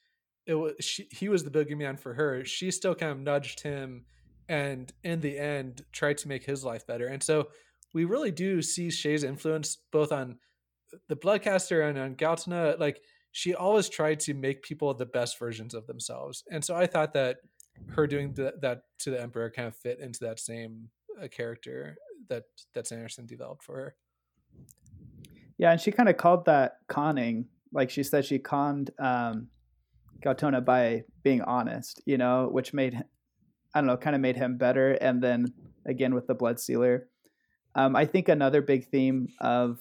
[0.46, 2.44] it was she, he was the boogeyman for her.
[2.44, 4.04] She still kind of nudged him
[4.48, 7.06] and in the end tried to make his life better.
[7.06, 7.48] And so
[7.92, 10.38] we really do see shay's influence both on
[11.08, 13.00] the bloodcaster and on galtana like
[13.32, 16.44] she always tried to make people the best versions of themselves.
[16.50, 17.38] And so i thought that
[17.90, 20.88] her doing th- that to the emperor kind of fit into that same
[21.22, 21.96] uh, character
[22.28, 23.96] that that sanderson developed for her.
[25.58, 27.46] Yeah, and she kind of called that conning.
[27.72, 29.48] Like she said, she conned um,
[30.24, 33.02] Gaotona by being honest, you know, which made
[33.74, 34.92] I don't know, kind of made him better.
[34.92, 35.46] And then
[35.86, 37.08] again with the blood sealer,
[37.74, 39.80] um, I think another big theme of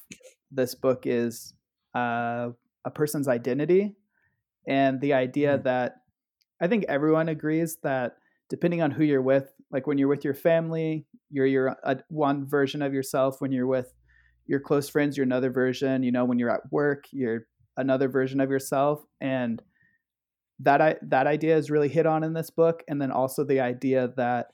[0.51, 1.53] this book is
[1.95, 2.49] uh,
[2.83, 3.95] a person's identity
[4.67, 5.63] and the idea Mhm.
[5.63, 5.95] that
[6.59, 8.17] I think everyone agrees that
[8.49, 12.45] depending on who you're with, like when you're with your family, you're your uh, one
[12.45, 13.41] version of yourself.
[13.41, 13.93] When you're with
[14.45, 16.03] your close friends, you're another version.
[16.03, 19.05] You know, when you're at work, you're another version of yourself.
[19.21, 19.61] And
[20.59, 22.83] that I, that idea is really hit on in this book.
[22.87, 24.47] And then also the idea that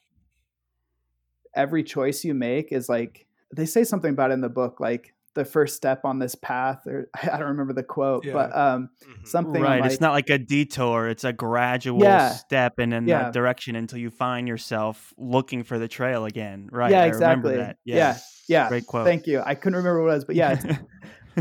[1.55, 5.13] every choice you make is like they say something about it in the book, like
[5.33, 8.33] the first step on this path, or I don't remember the quote, Yeah.
[8.33, 9.27] but um, Mhm.
[9.27, 9.81] something right.
[9.81, 11.07] like it's not like a detour.
[11.07, 12.29] It's a gradual Yeah.
[12.31, 13.23] step in, in Yeah.
[13.23, 16.69] that direction until you find yourself looking for the trail again.
[16.71, 16.91] Right.
[16.91, 17.51] yeah, I exactly.
[17.51, 17.77] remember that.
[17.85, 18.17] yeah, Yeah.
[18.47, 18.69] yeah.
[18.69, 19.05] Great quote.
[19.05, 19.41] Thank you.
[19.45, 20.77] I couldn't remember what it was, but yeah,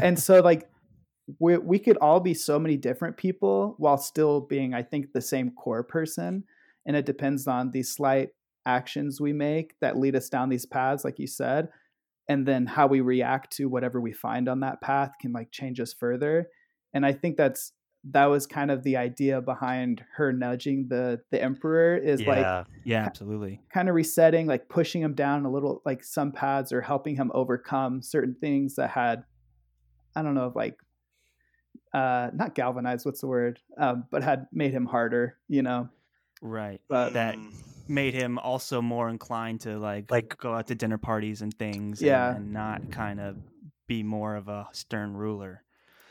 [0.00, 0.68] and so like
[1.38, 5.20] we we could all be so many different people while still being i think the
[5.20, 6.44] same core person
[6.86, 8.30] and it depends on the slight
[8.66, 11.68] actions we make that lead us down these paths like you said
[12.28, 15.80] and then how we react to whatever we find on that path can like change
[15.80, 16.48] us further
[16.92, 17.72] and i think that's
[18.04, 22.64] that was kind of the idea behind her nudging the the emperor is like yeah.
[22.84, 23.60] yeah, absolutely.
[23.72, 27.30] kind of resetting, like pushing him down a little, like some paths, or helping him
[27.34, 29.24] overcome certain things that had,
[30.16, 30.78] I don't know, like,
[31.92, 35.88] uh, not galvanized, what's the word, um, but had made him harder, you know.
[36.42, 36.80] Right.
[36.88, 37.52] But that Mm.
[37.88, 42.00] made him also more inclined to like Like- go out to dinner parties and things.
[42.00, 42.28] Yeah.
[42.30, 43.36] And, and not kind of
[43.86, 45.62] be more of a stern ruler.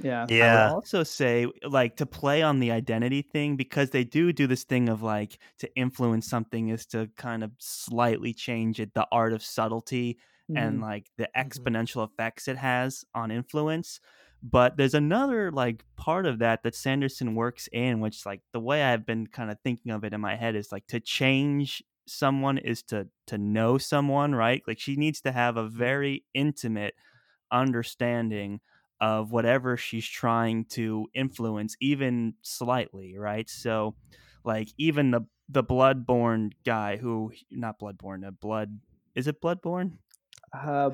[0.01, 0.15] yeah, Yeah.
[0.19, 0.71] I would Yeah.
[0.73, 4.87] also say like to play on the identity thing because they do do this thing
[4.89, 9.43] of like to influence something is to kind of slightly change it the art of
[9.43, 10.17] subtlety
[10.55, 10.81] and Mhm.
[10.81, 13.99] like the exponential effects it has on influence
[14.41, 18.83] but there's another like part of that that Sanderson works in which like the way
[18.83, 22.57] I've been kind of thinking of it in my head is like to change someone
[22.57, 24.63] is to to know someone right?
[24.67, 25.77] Like she needs to have a mm-hmm.
[25.77, 26.95] very intimate
[27.51, 28.61] understanding
[29.01, 33.49] of whatever she's trying to influence even slightly right?
[33.49, 33.95] So
[34.43, 38.79] like even the the bloodborne guy who not bloodborne a blood
[39.15, 39.97] is it bloodborne
[40.53, 40.89] uh,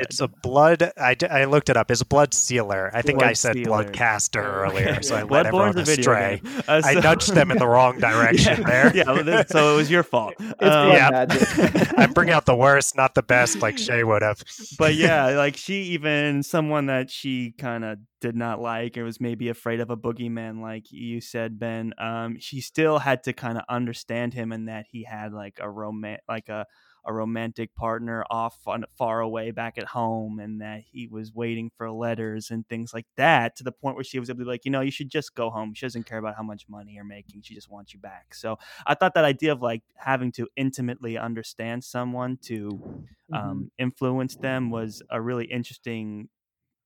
[0.00, 0.92] It's a blood.
[0.96, 1.90] I, I looked it up.
[1.90, 2.90] It's a blood sealer.
[2.94, 3.84] I think I said sealer.
[3.84, 5.24] bloodcaster earlier, so I Yeah.
[5.24, 6.40] led everyone Bloodborne's a astray.
[6.44, 6.62] game.
[6.68, 8.96] Uh, I nudged them in the wrong direction yeah, there.
[8.96, 10.34] Yeah, so it was your fault.
[10.38, 11.08] it's Um, yeah.
[11.10, 11.98] magic.
[11.98, 14.42] I'm bringing out the worst, not the best, like Shay would have.
[14.78, 19.20] but yeah, like she even someone that she kind of did not like or was
[19.20, 21.94] maybe afraid of a boogeyman, like you said, Ben.
[21.98, 25.70] Um, she still had to kind of understand him and that he had like a
[25.70, 26.66] romance, like a
[27.08, 31.70] a romantic partner off on far away back at home and that he was waiting
[31.76, 34.48] for letters and things like that to the point where she was able to be
[34.50, 35.74] like you know you should just go home.
[35.74, 37.42] She doesn't care about how much money you're making.
[37.42, 38.34] She just wants you back.
[38.34, 42.82] So i thought that idea of like having to intimately understand someone to
[43.30, 43.58] Mm-hmm.
[43.58, 46.28] um, influence them was a really interesting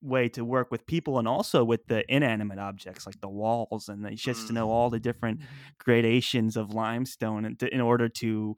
[0.02, 4.04] way to work with people and also with the inanimate objects like the walls and
[4.04, 5.40] then just to know all the different
[5.78, 8.56] gradations of limestone in order to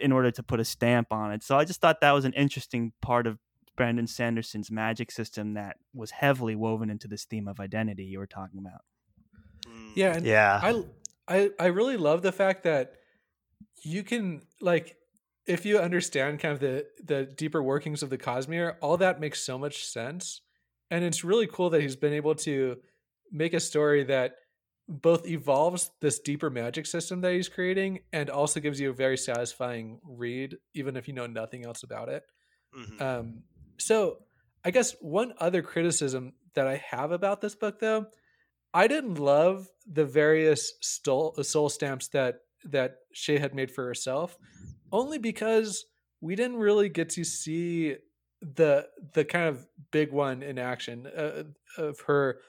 [0.00, 2.32] in order to put a stamp on it so i just thought that was an
[2.32, 3.38] interesting part of
[3.80, 8.26] Brandon Sanderson's magic system that was heavily woven into this theme of identity you were
[8.26, 8.82] talking about.
[9.66, 10.60] Mm, Yeah, and yeah.
[10.62, 10.84] I
[11.26, 12.92] I I really love the fact that
[13.82, 14.96] you can like
[15.46, 19.42] if you understand kind of the the deeper workings of the Cosmere, all that makes
[19.42, 20.42] so much sense.
[20.90, 22.76] And it's really cool that he's been able to
[23.32, 24.34] make a story that
[24.90, 29.16] both evolves this deeper magic system that he's creating and also gives you a very
[29.16, 32.24] satisfying read, even if you know nothing else about it.
[32.76, 33.00] Mhm.
[33.00, 33.44] Um,
[33.78, 34.24] so
[34.64, 38.06] I guess one other criticism that I have about this book, though,
[38.74, 44.36] I didn't love the various soul, soul stamps that that Shay had made for herself,
[44.92, 45.86] only because
[46.20, 47.96] we didn't really get to see
[48.42, 51.44] the the kind of big one in action uh,
[51.78, 52.40] of her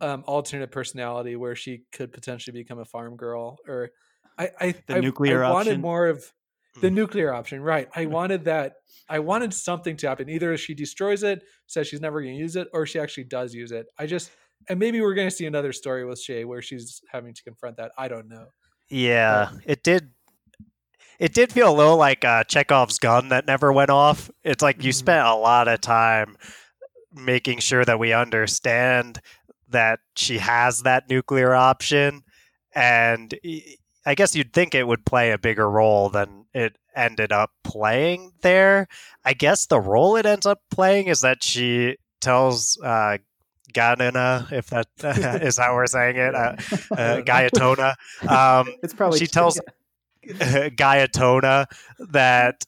[0.00, 3.90] um, alternate personality, where she could potentially become a farm girl, or
[4.38, 5.80] I I, The I, nuclear I wanted option?
[5.80, 6.32] more of
[6.80, 6.94] the Mm.
[6.94, 7.88] nuclear option, right?
[7.96, 8.74] I wanted that.
[9.08, 10.28] I wanted something to happen.
[10.28, 13.52] Either she destroys it, says she's never going to use it, or she actually does
[13.54, 13.86] use it.
[13.98, 14.30] I just
[14.68, 17.78] and maybe we're going to see another story with Shay where she's having to confront
[17.78, 17.92] that.
[17.98, 18.46] I don't know.
[18.90, 20.10] Yeah, it did.
[21.18, 24.30] It did feel a little like uh, Chekhov's gun that never went off.
[24.44, 24.94] It's like you Mhm.
[24.94, 26.36] spent a lot of time
[27.12, 29.20] making sure that we understand
[29.70, 32.22] that she has that nuclear option,
[32.74, 33.34] and
[34.06, 38.32] I guess you'd think it would play a bigger role than it ended up playing
[38.42, 38.88] there.
[39.24, 43.18] I guess the role it ends up playing is that she tells uh,
[43.72, 44.88] Ganina, if that
[45.42, 46.54] is how we're saying it, uh,
[46.92, 47.94] uh, Gaiatona.
[48.28, 49.60] Um, it's probably she tells
[50.26, 51.66] Gaiatona
[51.98, 52.64] that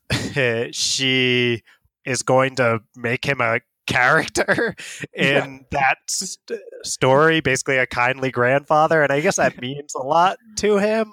[0.73, 1.63] she
[2.05, 3.61] is going to make him a
[3.93, 4.75] character
[5.15, 9.03] in that st- story, basically a kindly grandfather.
[9.03, 11.13] And I guess that means a lot to him.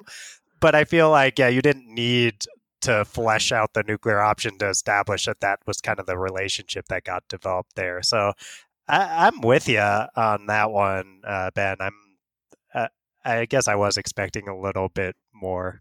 [0.60, 2.36] But I feel like, yeah, you didn't need
[2.82, 6.86] to flesh out the nuclear option to establish that that was kind of the relationship
[6.90, 8.02] that got developed there.
[8.02, 8.34] So
[8.88, 11.78] I, I'm with you on that one, uh, Ben.
[11.80, 11.94] I'm.
[12.74, 12.88] Uh,
[13.26, 15.80] I guess I was expecting a little bit more.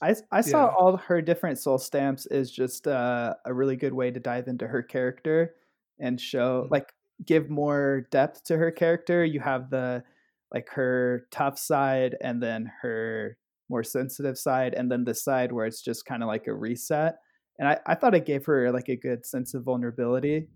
[0.00, 0.74] I, I saw Yeah.
[0.78, 4.66] all her different soul stamps is just uh, a really good way to dive into
[4.68, 5.54] her character
[6.00, 6.70] and show Mhm.
[6.70, 6.92] like
[7.24, 9.24] give more depth to her character.
[9.24, 10.04] You have the
[10.52, 13.36] like her tough side and then her
[13.68, 17.16] more sensitive side and then the side where it's just kind of like a reset.
[17.58, 20.48] And I, I thought it gave her like a good sense of vulnerability.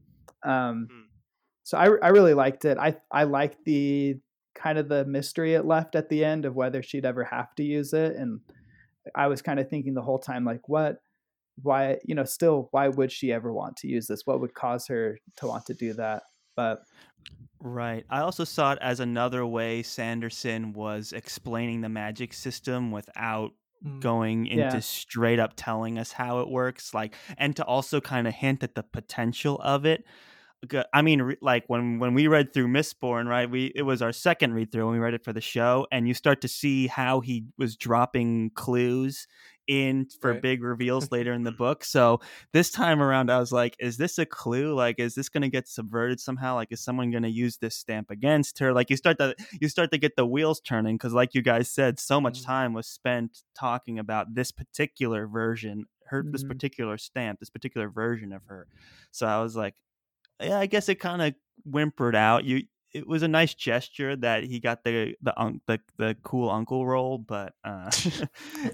[0.44, 1.07] Um, Hmm.
[1.64, 2.78] so I, I really liked it.
[2.78, 4.20] I I liked the
[4.55, 7.62] kind of the mystery it left at the end of whether she'd ever have to
[7.64, 8.40] use it and
[9.14, 11.02] I was kind of thinking the whole time, like, what,
[11.61, 14.23] why, you know, still, why would she ever want to use this?
[14.27, 16.25] What would cause her to want to do that?
[16.57, 16.83] But
[17.61, 18.05] Right.
[18.11, 23.53] I also saw it as another way Sanderson was explaining the magic system without
[23.85, 24.01] Mm.
[24.01, 24.81] going into Yeah.
[24.81, 28.77] straight up telling us how it works like and to also kind of hint at
[28.77, 30.05] the potential of it
[30.93, 34.55] I mean like when when we read through mistborn right we it was our second
[34.55, 37.21] read through when we read it for the show and you start to see how
[37.21, 39.27] he was dropping clues
[39.68, 40.42] in for Right.
[40.42, 42.20] big reveals later in the book so
[42.53, 45.48] this time around i was like is this a clue like is this going to
[45.48, 48.96] get subverted somehow like is someone going to use this stamp against her like you
[48.96, 52.20] start to you start to get the wheels turning because like you guys said so
[52.20, 52.44] much Mhm.
[52.44, 56.44] time was spent talking about this particular version her this Mhm.
[56.44, 58.66] particular stamp this particular version of her
[59.11, 59.75] so i was like
[60.42, 62.62] yeah i guess it kind of whimpered out you
[62.94, 66.87] it was a nice gesture that he got the the un- the, the cool uncle
[66.87, 67.90] role but uh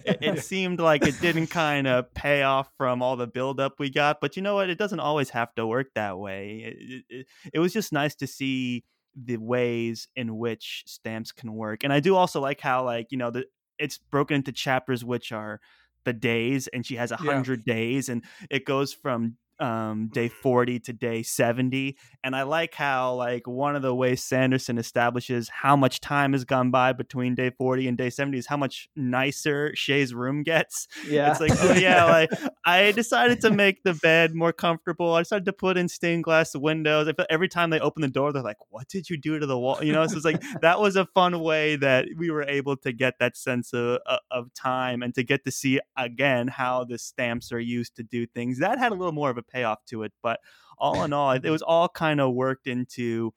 [0.04, 3.90] it, it seemed like it didn't kind of pay off from all the buildup we
[3.90, 4.70] got but you know what?
[4.70, 6.74] It doesn't always have to work that way.
[6.78, 11.82] It, it, it was just nice to see the ways in which stamps can work
[11.82, 13.44] and i do also like how like you know the
[13.78, 15.60] it's broken into chapters which are
[16.04, 17.32] the days and she has a Yeah.
[17.32, 22.74] hundred days and it goes from um day 40 to day 70 and i like
[22.74, 27.34] how like one of the ways sanderson establishes how much time has gone by between
[27.34, 30.86] day 40 and day 70 is how much nicer shay's room gets.
[31.08, 32.30] Yeah, it's like oh yeah like
[32.64, 35.14] i decided to make the bed more comfortable.
[35.14, 37.08] I decided to put in stained glass windows.
[37.08, 39.46] I feel every time they open the door they're like what did you do to
[39.46, 39.82] the wall?
[39.82, 42.92] You know so it's like that was a fun way that we were able to
[42.92, 46.98] get that sense of, of- of time and to get to see again how the
[46.98, 48.58] stamps are used to do things.
[48.58, 50.40] That had a little more of a payoff to it but
[50.78, 53.32] all in all it was all kind of worked into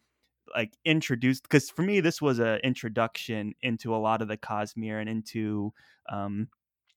[0.55, 4.99] like introduced because for me this was an introduction into a lot of the cosmere
[4.99, 5.73] and into
[6.09, 6.47] um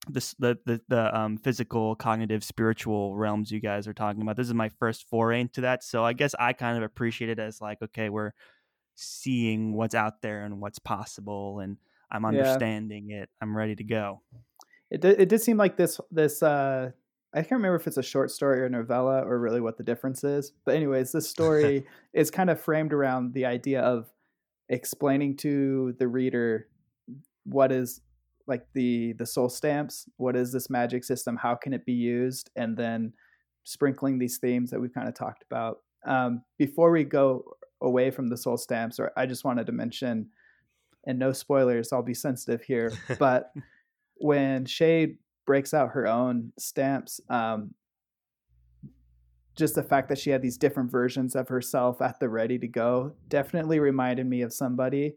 [0.08, 4.36] this the the, the um physical cognitive spiritual realms you guys are talking about.
[4.36, 7.38] This is my first foray into that so i guess i kind of appreciate it
[7.38, 8.32] as like okay we're
[8.96, 11.76] seeing what's out there and what's possible and
[12.10, 12.28] i'm Yeah.
[12.28, 13.28] understanding it.
[13.40, 14.20] I'm ready to go.
[14.90, 16.90] It did, it did seem like this this uh
[17.34, 20.22] I can't remember if it's a short story or novella or really what the difference
[20.22, 20.52] is.
[20.64, 24.08] But anyways, this story is kind of framed around the idea of
[24.68, 26.68] explaining to the reader
[27.44, 28.00] what is
[28.46, 32.50] like the the soul stamps, what is this magic system, how can it be used,
[32.56, 33.12] and then
[33.64, 35.78] sprinkling these themes that we've kind of talked about.
[36.06, 37.44] Um, before we go
[37.80, 40.28] away from the soul stamps, or I just wanted to mention,
[41.06, 43.52] and no spoilers, I'll be sensitive here, but
[44.16, 45.16] when Shay
[45.46, 47.74] breaks out her own stamps, um,
[49.56, 52.66] just the fact that she had these different versions of herself at the ready to
[52.66, 55.14] go definitely reminded me of somebody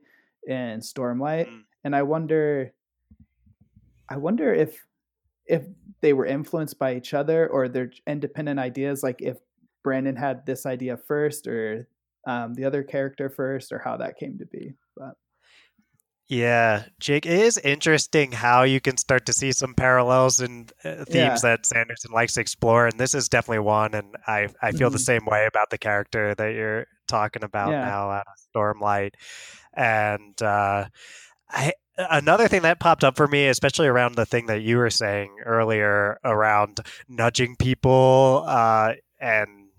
[0.47, 1.47] in Stormlight.
[1.47, 1.63] Mm.
[1.83, 2.73] And I wonder
[4.09, 4.85] I wonder if
[5.47, 5.65] if
[6.01, 9.37] they were influenced by each other or their independent ideas, like if
[9.83, 11.87] Brandon had this idea first or
[12.27, 14.73] um, the other character first or how that came to be.
[16.29, 21.05] Yeah, Jake, it is interesting how you can start to see some parallels and uh,
[21.05, 21.37] themes yeah.
[21.41, 23.93] that Sanderson likes to explore, and this is definitely one.
[23.93, 24.93] And I I feel mm-hmm.
[24.93, 27.85] the same way about the character that you're talking about yeah.
[27.85, 28.23] now of
[28.53, 29.11] Stormlight,
[29.73, 30.87] and uh,
[31.49, 34.89] I another thing that popped up for me, especially around the thing that you were
[34.89, 39.69] saying earlier around nudging people uh, and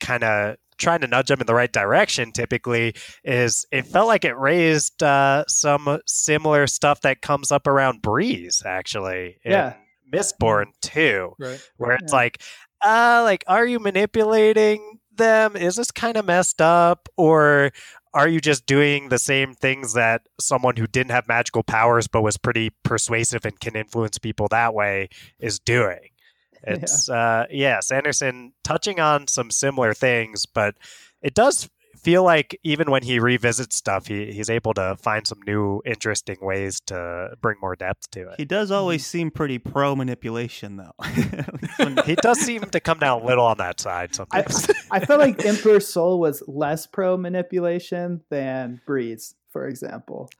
[0.00, 4.24] kind of trying to nudge them in the right direction typically is it felt like
[4.24, 9.38] it raised uh, some similar stuff that comes up around breeze actually.
[9.44, 9.74] Yeah.
[10.12, 11.60] Mistborn too right.
[11.78, 12.16] where it's yeah.
[12.16, 12.42] like
[12.84, 15.56] uh like are you manipulating them?
[15.56, 17.08] Is this kind of messed up?
[17.16, 17.72] Or
[18.14, 22.22] are you just doing the same things that someone who didn't have magical powers but
[22.22, 25.08] was pretty persuasive and can influence people that way
[25.38, 26.10] is doing
[26.66, 27.14] it's yeah.
[27.14, 30.74] uh yeah, Sanderson touching on some similar things, but
[31.22, 31.68] it does
[32.06, 36.36] feel like even when he revisits stuff, he, he's able to find some new interesting
[36.40, 38.34] ways to bring more depth to it.
[38.36, 39.18] He does always mm-hmm.
[39.18, 40.92] seem pretty pro manipulation, though.
[42.04, 44.70] he does seem to come down a little on that side sometimes.
[44.90, 50.30] I, I feel like Emperor Soul was less pro manipulation than Breeze, for example.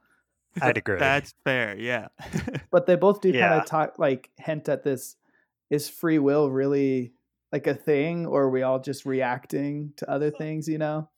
[0.61, 0.99] I'd agree.
[0.99, 2.09] That's fair, yeah.
[2.71, 3.49] but they both do yeah.
[3.49, 5.17] kind of talk like hint at this
[5.71, 7.13] is free will really
[7.53, 11.09] like a thing or are we all just reacting to other things you know?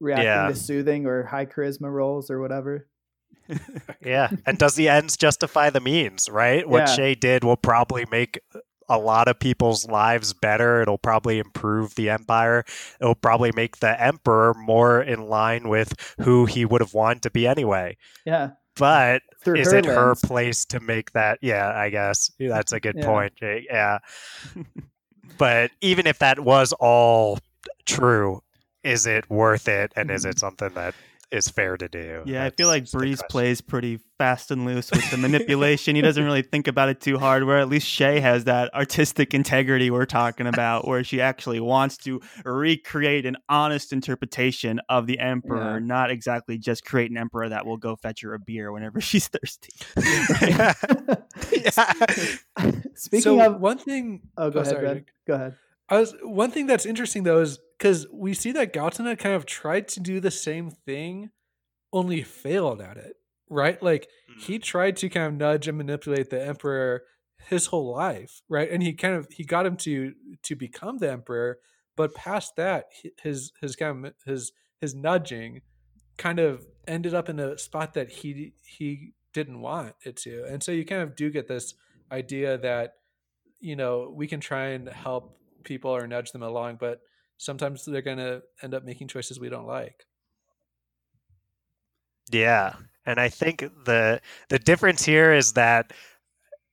[0.00, 0.48] Reacting yeah.
[0.48, 2.88] to soothing or high charisma roles or whatever.
[4.04, 6.68] Yeah and does the ends justify the means right?
[6.68, 6.94] What yeah.
[6.94, 8.40] shay did will probably make
[8.88, 10.80] a lot of people's lives better.
[10.80, 12.64] It'll probably improve the empire.
[13.00, 17.30] It'll probably make the emperor more in line with who he would have wanted to
[17.30, 17.96] be anyway.
[18.24, 19.96] Yeah but Through is it lens.
[19.96, 21.38] her place to make that?
[21.42, 23.06] Yeah, I guess that's a good yeah.
[23.06, 23.32] point.
[23.40, 23.98] Yeah.
[25.38, 27.38] but even if that was all
[27.84, 28.42] true,
[28.82, 29.92] is it worth it?
[29.96, 30.38] And is it mm-hmm.
[30.38, 30.94] something that
[31.30, 32.22] is fair to do.
[32.24, 35.96] Yeah, That's I feel like Breeze plays pretty fast and loose with the manipulation.
[35.96, 37.44] he doesn't really think about it too hard.
[37.44, 41.96] Where at least Shay has that artistic integrity we're talking about, where she actually wants
[41.98, 45.86] to recreate an honest interpretation of the Emperor, yeah.
[45.86, 49.28] not exactly just create an Emperor that will go fetch her a beer whenever she's
[49.28, 49.72] thirsty.
[50.46, 51.92] yeah.
[52.94, 55.04] Speaking so of one thing, oh, go oh, ahead, sorry.
[55.26, 55.56] Go ahead.
[55.88, 59.46] I was one thing that's interesting though is because we see that Gaotona kind of
[59.46, 61.30] tried to do the same thing,
[61.92, 63.14] only failed at it.
[63.48, 63.80] Right?
[63.80, 64.42] Like mm.
[64.42, 67.04] he tried to kind of nudge and manipulate the emperor
[67.48, 68.70] his whole life, right?
[68.70, 71.58] And he kind of he got him to to become the emperor,
[71.96, 72.86] but past that,
[73.22, 75.62] his his kind of his his nudging
[76.18, 80.62] kind of ended up in a spot that he he didn't want it to, and
[80.62, 81.74] so you kind of do get this
[82.10, 82.94] idea that
[83.60, 87.00] you know we can try and help people or nudge them along, but
[87.36, 90.06] sometimes they're going to end up making choices we don't like.
[92.30, 95.92] Yeah, and I think the the difference here is that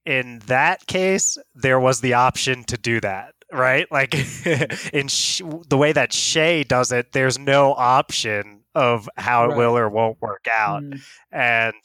[0.05, 3.85] in that case there was the option to do that, right?
[3.91, 4.15] Like
[4.93, 9.53] in sh- the way that Shay does it, there's no option of how right.
[9.53, 10.99] it will or won't work out, mm.
[11.31, 11.75] and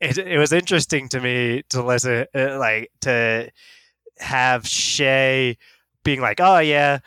[0.00, 3.50] it, it was interesting to me to listen, uh, like to
[4.18, 5.58] have Shay
[6.04, 7.00] being like, "Oh yeah,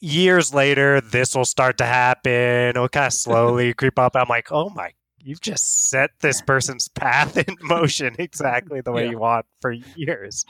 [0.00, 2.70] years later, this will start to happen.
[2.70, 4.16] It'll kind of slowly creep up.
[4.16, 9.04] I'm like, oh my, you've just set this person's path in motion exactly the way
[9.04, 9.10] yeah.
[9.10, 10.44] you want for years.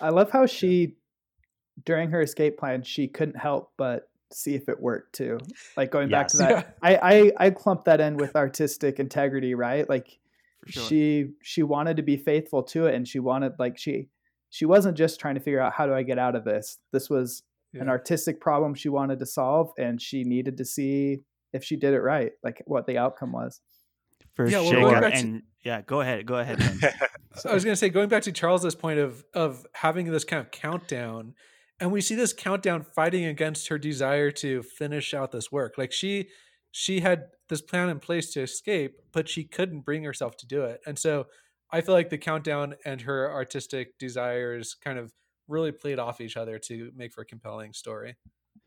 [0.00, 0.94] I love how she,
[1.84, 5.38] during her escape plan, she couldn't help but see if it worked too.
[5.76, 6.16] Like going yes.
[6.16, 6.76] back to that.
[6.82, 9.88] I, I I clump that in with artistic integrity, right?
[9.88, 10.18] Like
[10.66, 10.82] sure.
[10.84, 14.08] she she wanted to be faithful to it, and she wanted like she
[14.50, 16.78] she wasn't just trying to figure out how do I get out of this.
[16.92, 17.42] This was
[17.72, 17.82] yeah.
[17.82, 21.20] an artistic problem she wanted to solve, and she needed to see
[21.52, 23.60] if she did it right, like what the outcome was.
[24.34, 25.04] For yeah, sure.
[25.04, 25.42] and to...
[25.64, 26.60] yeah, go ahead, go ahead.
[27.44, 30.40] I was going to say, going back to Charles's point of of having this kind
[30.40, 31.34] of countdown,
[31.80, 35.74] and we see this countdown fighting against her desire to finish out this work.
[35.76, 36.28] Like she
[36.70, 40.62] she had this plan in place to escape, but she couldn't bring herself to do
[40.62, 40.80] it.
[40.86, 41.26] And so
[41.70, 45.12] I feel like the countdown and her artistic desires kind of
[45.48, 48.16] really played off each other to make for a compelling story.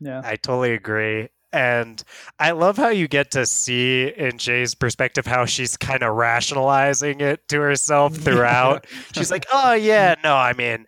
[0.00, 0.22] Yeah.
[0.24, 1.28] I totally agree.
[1.52, 2.02] And
[2.38, 7.20] I love how you get to see in Jay's perspective how she's kind of rationalizing
[7.20, 8.86] it to herself throughout.
[9.14, 10.86] she's like, oh, yeah, no, I mean,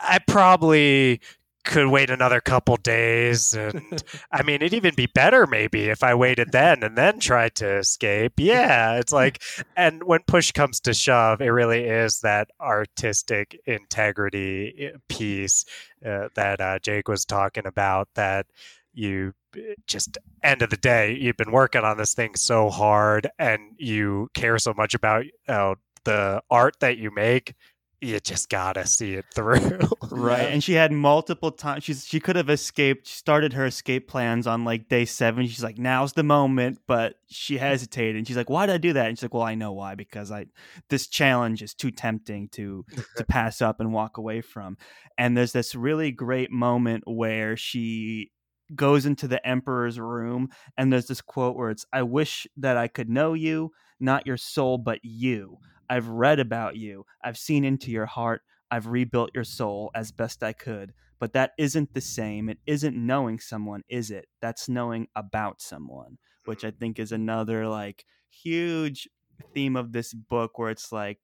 [0.00, 1.20] I probably
[1.66, 4.02] could wait another couple days and
[4.32, 7.78] i mean it'd even be better maybe if i waited then and then tried to
[7.78, 8.34] escape.
[8.36, 9.42] Yeah it's like
[9.76, 15.64] and when push comes to shove it really is that artistic integrity eh, piece
[16.04, 18.46] uh, that uh, jake was talking about that
[18.94, 23.28] you eh, just end of the day you've been working on this thing so hard
[23.38, 27.54] and you care so much about uh, the art that you make
[28.00, 29.80] you just gotta see it through.
[30.10, 30.52] right.
[30.52, 31.84] And she had multiple times.
[31.84, 33.06] She's she could have escaped.
[33.06, 35.46] She started her escape plans on like day seven.
[35.46, 38.16] She's like, now's the moment, but she hesitated.
[38.16, 39.06] And she's like, why did I do that?
[39.06, 40.46] And she's like, well, I know why because I
[40.90, 42.84] this challenge is too tempting to
[43.16, 44.76] to pass up and walk away from.
[45.16, 48.30] And there's this really great moment where she
[48.74, 52.88] goes into the emperor's room and there's this quote where it's i wish that i
[52.88, 53.70] could know you
[54.00, 55.56] not your soul but you
[55.88, 57.06] I've read about you.
[57.22, 58.42] I've seen into your heart.
[58.70, 60.92] I've rebuilt your soul as best I could.
[61.18, 62.48] But that isn't the same.
[62.48, 64.26] It isn't knowing someone, is it?
[64.42, 69.08] That's knowing about someone, which I think is another like huge
[69.54, 71.18] theme of this book where it's like,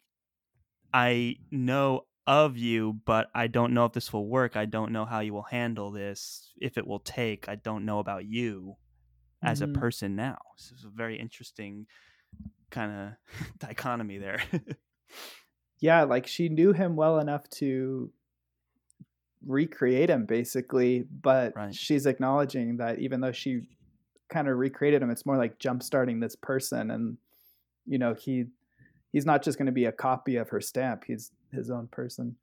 [0.94, 4.56] I know of you, but I don't know if this will work.
[4.56, 7.48] I don't know how you will handle this, if it will take.
[7.48, 8.76] I don't know about you
[9.42, 9.74] as mm-hmm.
[9.74, 10.38] a person now.
[10.56, 11.86] So it's a very interesting
[12.70, 14.42] kind of dichotomy there.
[15.80, 18.10] yeah, like she knew him well enough to
[19.46, 21.74] recreate him basically, but right.
[21.74, 23.62] she's acknowledging that even though she
[24.28, 27.16] kind of recreated him, it's more like jump starting this person and
[27.86, 28.46] you know, he
[29.12, 32.36] he's not just going to be a copy of her stamp, he's his own person.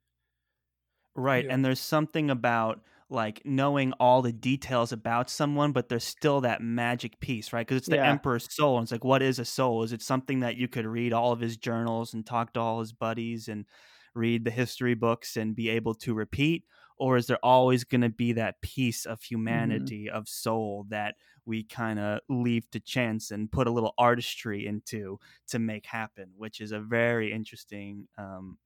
[1.14, 1.44] Right.
[1.44, 1.54] Yeah.
[1.54, 2.80] And there's something about
[3.10, 7.66] like knowing all the details about someone, but there's still that magic piece, right?
[7.66, 8.08] Because it's the yeah.
[8.08, 8.78] emperor's soul.
[8.78, 9.82] And it's like, what is a soul?
[9.82, 12.80] Is it something that you could read all of his journals and talk to all
[12.80, 13.66] his buddies and
[14.14, 16.64] read the history books and be able to repeat?
[16.96, 19.34] Or is there always going to be that piece of mm-hmm.
[19.34, 20.16] humanity, mm-hmm.
[20.16, 25.18] of soul that we kind of leave to chance and put a little artistry into
[25.48, 28.58] to make happen, which is a very interesting um,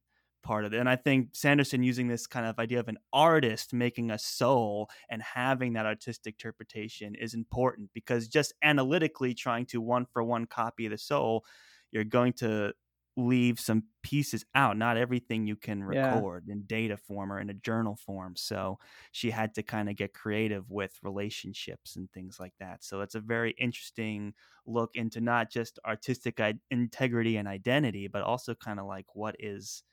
[0.44, 0.78] part of it.
[0.78, 4.88] And I think Sanderson using this kind of idea of an artist making a soul
[5.10, 10.46] and having that artistic interpretation is important because just analytically trying to one for one
[10.46, 11.44] copy the soul,
[11.90, 12.74] you're going to
[13.16, 16.52] leave some pieces out not everything you can record yeah.
[16.52, 18.76] in data form or in a journal form so
[19.12, 23.14] she had to kind of get creative with relationships and things like that so it's
[23.14, 24.34] a very interesting
[24.66, 26.40] look into not just artistic
[26.70, 29.84] integrity and identity but also kind of like what is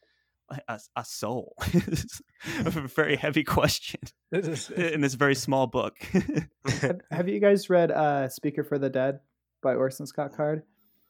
[0.68, 1.56] a, a soul?
[1.74, 2.22] Is
[2.66, 3.99] a very heavy question
[4.32, 5.97] in this very small book.
[6.66, 9.20] have, have, you guys read uh, "Speaker for the Dead"
[9.62, 10.64] by Orson Scott Card?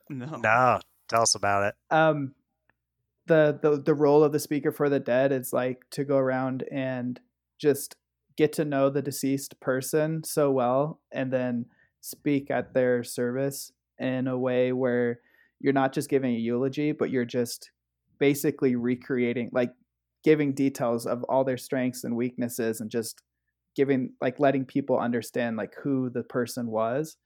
[0.09, 0.37] No.
[0.37, 0.79] No.
[1.07, 1.75] Tell us about it.
[1.95, 2.33] Um,
[3.27, 6.63] the the the role of the speaker for the dead is like to go around
[6.71, 7.19] and
[7.59, 7.95] just
[8.37, 11.65] get to know the deceased person so well, and then
[12.01, 15.19] speak at their service in a way where
[15.59, 17.71] you're not just giving a eulogy, but you're just
[18.21, 19.71] basically recreating like
[20.23, 23.23] giving details of all their strengths and weaknesses and just
[23.75, 27.17] giving like letting people understand like who the person was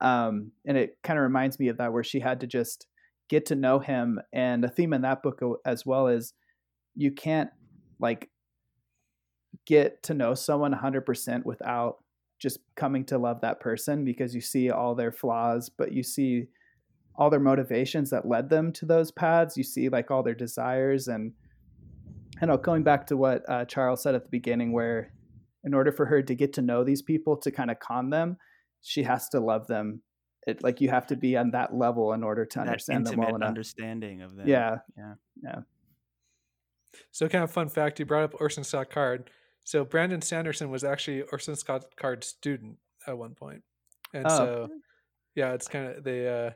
[0.00, 2.86] um and it kind of reminds me of that where she had to just
[3.28, 6.32] get to know him and a theme in that book as well is
[6.94, 7.50] you can't
[7.98, 8.30] like
[9.66, 11.96] get to know someone 100% without
[12.38, 16.46] just coming to love that person because you see all their flaws but you see
[17.16, 19.56] all their motivations that led them to those paths.
[19.56, 21.32] You see like all their desires and
[22.40, 25.12] I know going back to what uh, Charles said at the beginning, where
[25.64, 28.36] in order for her to get to know these people to kind of con them,
[28.82, 30.02] she has to love them.
[30.46, 33.18] It like you have to be on that level in order to that understand them
[33.18, 33.48] well enough.
[33.48, 34.46] Understanding of them.
[34.46, 35.58] Yeah, yeah, yeah.
[37.10, 39.30] So, kind of fun fact: you brought up Orson Scott Card.
[39.64, 43.62] So, Brandon Sanderson was actually Orson Scott Card's student at one point,
[44.12, 44.36] and oh.
[44.36, 44.68] so
[45.34, 46.28] yeah, it's kind of they.
[46.28, 46.50] uh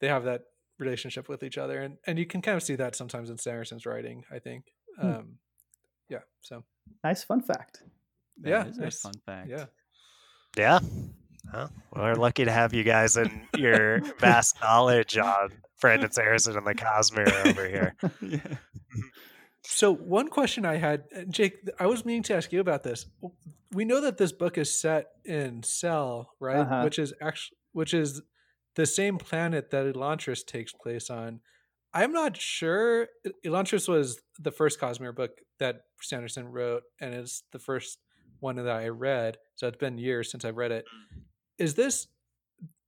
[0.00, 0.42] they have that
[0.78, 3.86] relationship with each other and and you can kind of see that sometimes in Sanderson's
[3.86, 4.66] writing I think
[4.98, 5.06] hmm.
[5.06, 5.38] um
[6.08, 6.64] yeah so
[7.02, 7.82] nice fun fact
[8.42, 9.00] that yeah nice.
[9.00, 9.66] fun fact yeah
[10.56, 10.78] yeah
[11.52, 15.48] well, we're lucky to have you guys and your vast knowledge on
[15.80, 18.56] Brandon Sanderson and the Cosmere over here yeah
[19.70, 23.04] So one question I had, uh, Jake, I was meaning to ask you about this.
[23.70, 26.60] We know that this book is set in Sel, right?
[26.60, 26.80] Uh-huh.
[26.84, 28.22] Which is actually which is
[28.78, 31.40] the same planet that Elantris takes place on.
[31.92, 33.08] I'm not sure.
[33.44, 37.98] Elantris was the first Cosmere book that Sanderson wrote, and it's the first
[38.38, 39.36] one that I read.
[39.56, 40.84] So it's been years since I've read it.
[41.58, 42.06] Is this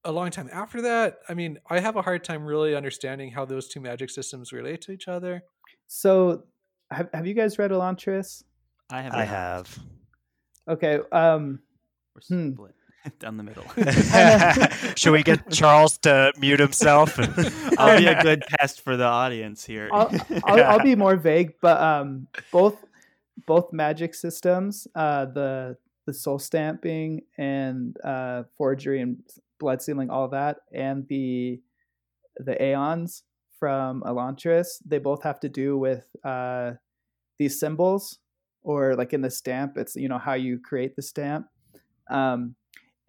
[0.04, 1.18] a long time after that?
[1.28, 4.82] I mean, I have a hard time really understanding how those two magic systems relate
[4.82, 5.42] to each other.
[5.88, 6.44] So,
[6.92, 8.44] have have you guys read Elantris?
[8.92, 9.14] I have.
[9.14, 9.78] I have.
[10.68, 11.00] Okay.
[11.10, 11.58] Um.
[12.14, 12.50] We're Hmm.
[13.00, 13.64] Split down the middle.
[14.96, 17.18] Should we get Charles to mute himself?
[17.78, 19.88] I'll be a good test for the audience here.
[19.92, 20.10] I'll,
[20.44, 22.84] I'll, I'll be more vague, but um, both
[23.46, 25.76] both magic systems, uh, the
[26.06, 29.22] the soul stamping and uh, forgery and
[29.58, 31.60] blood sealing, all that, and the
[32.36, 33.22] the Aons
[33.58, 36.72] from Elantris, they both have to do with uh,
[37.38, 38.18] these symbols,
[38.62, 41.46] or like in the stamp, it's you know how you create the stamp,
[42.10, 42.54] um,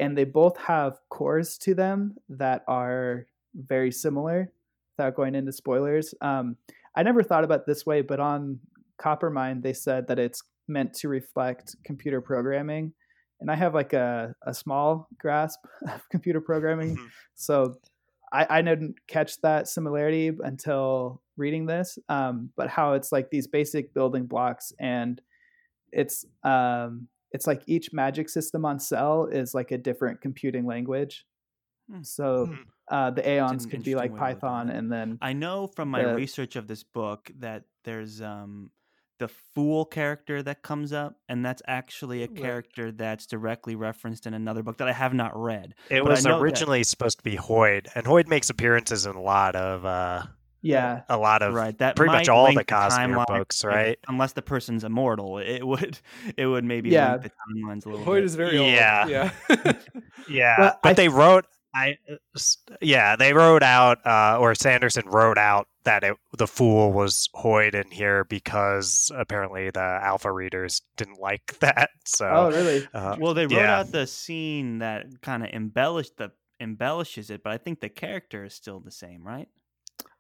[0.01, 4.51] and they both have cores to them that are very similar.
[4.97, 6.57] Without going into spoilers, um,
[6.95, 8.59] I never thought about it this way, but on
[8.99, 12.91] Coppermind, they said that it's meant to reflect computer programming.
[13.39, 16.97] And I have like a, a small grasp of computer programming.
[16.97, 17.09] Mhm.
[17.35, 17.75] So
[18.33, 21.97] I, I didn't catch that similarity until reading this.
[22.09, 25.21] Um, but how it's like these basic building blocks and
[25.91, 31.25] it's um, it's like each magic system on Sel is like a different computing language.
[31.89, 32.03] Hmm.
[32.03, 32.53] So Hmm.
[32.89, 35.33] uh, the Aons could be like interesting way to look at Python and then I
[35.33, 38.71] know from my the- research of this book that there's um
[39.19, 42.35] the fool character that comes up, and that's actually a Right.
[42.35, 45.75] character that's directly referenced in another book that I have not read.
[45.91, 49.15] It But was know that- originally supposed to be Hoid, and Hoid makes appearances in
[49.15, 50.23] a lot of uh,
[50.61, 51.01] yeah.
[51.09, 53.99] a lot of right, that pretty much all the link Cosmere timeline, books, like, right?
[54.07, 55.99] Unless the person's immortal, it would
[56.37, 57.11] it would maybe Yeah.
[57.13, 58.23] link the timelines a little Hoid bit.
[58.25, 59.01] is very Yeah.
[59.01, 59.11] old.
[59.11, 59.73] Yeah.
[60.29, 61.45] Yeah, But but, I- they wrote.
[61.73, 62.15] I uh,
[62.81, 67.75] yeah, they wrote out, uh, or Sanderson wrote out that it, the fool was Hoid
[67.75, 71.91] in here because apparently the alpha readers didn't like that.
[72.03, 72.85] So, Oh, really?
[72.93, 73.79] uh, well, they wrote yeah.
[73.79, 78.43] out the scene that kind of embellished the embellishes it, but I think the character
[78.43, 79.47] is still the same, right?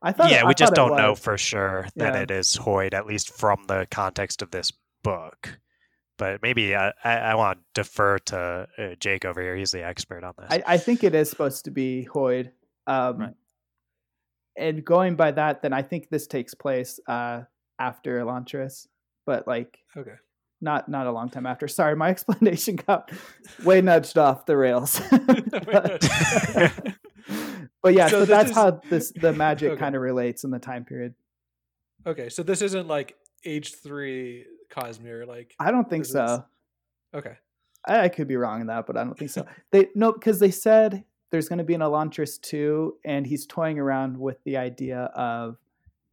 [0.01, 0.31] I thought.
[0.31, 2.21] yeah, I we just don't know for sure that Yeah.
[2.21, 4.71] it is Hoid, at least from the context of this
[5.03, 5.59] book.
[6.17, 9.55] But maybe uh, I, I want to defer to uh, Jake over here.
[9.55, 10.47] He's the expert on this.
[10.49, 12.51] I, I think it is supposed to be Hoid.
[12.87, 13.33] Um, Right.
[14.57, 17.43] And going by that, then I think this takes place uh,
[17.79, 18.85] after Elantris,
[19.25, 20.15] but like okay.
[20.59, 21.67] not not a long time after.
[21.69, 23.11] Sorry, my explanation got
[23.63, 24.99] way nudged off the rails.
[25.65, 26.05] but,
[27.83, 29.79] but yeah, So so, that's is- how this the magic Okay.
[29.79, 31.13] kind of relates in the time period.
[32.05, 32.29] Okay.
[32.29, 33.15] So this isn't like
[33.45, 35.27] age three Cosmere.
[35.27, 36.45] Like, I don't think This is- so.
[37.13, 37.37] okay.
[37.87, 39.45] I, I could be wrong in that, but I don't think so.
[39.71, 43.79] They no, because they said there's going to be an Elantris two, and he's toying
[43.79, 45.57] around with the idea of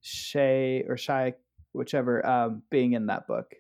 [0.01, 1.35] Shay or Shy,
[1.73, 3.55] whichever, um, being in that book,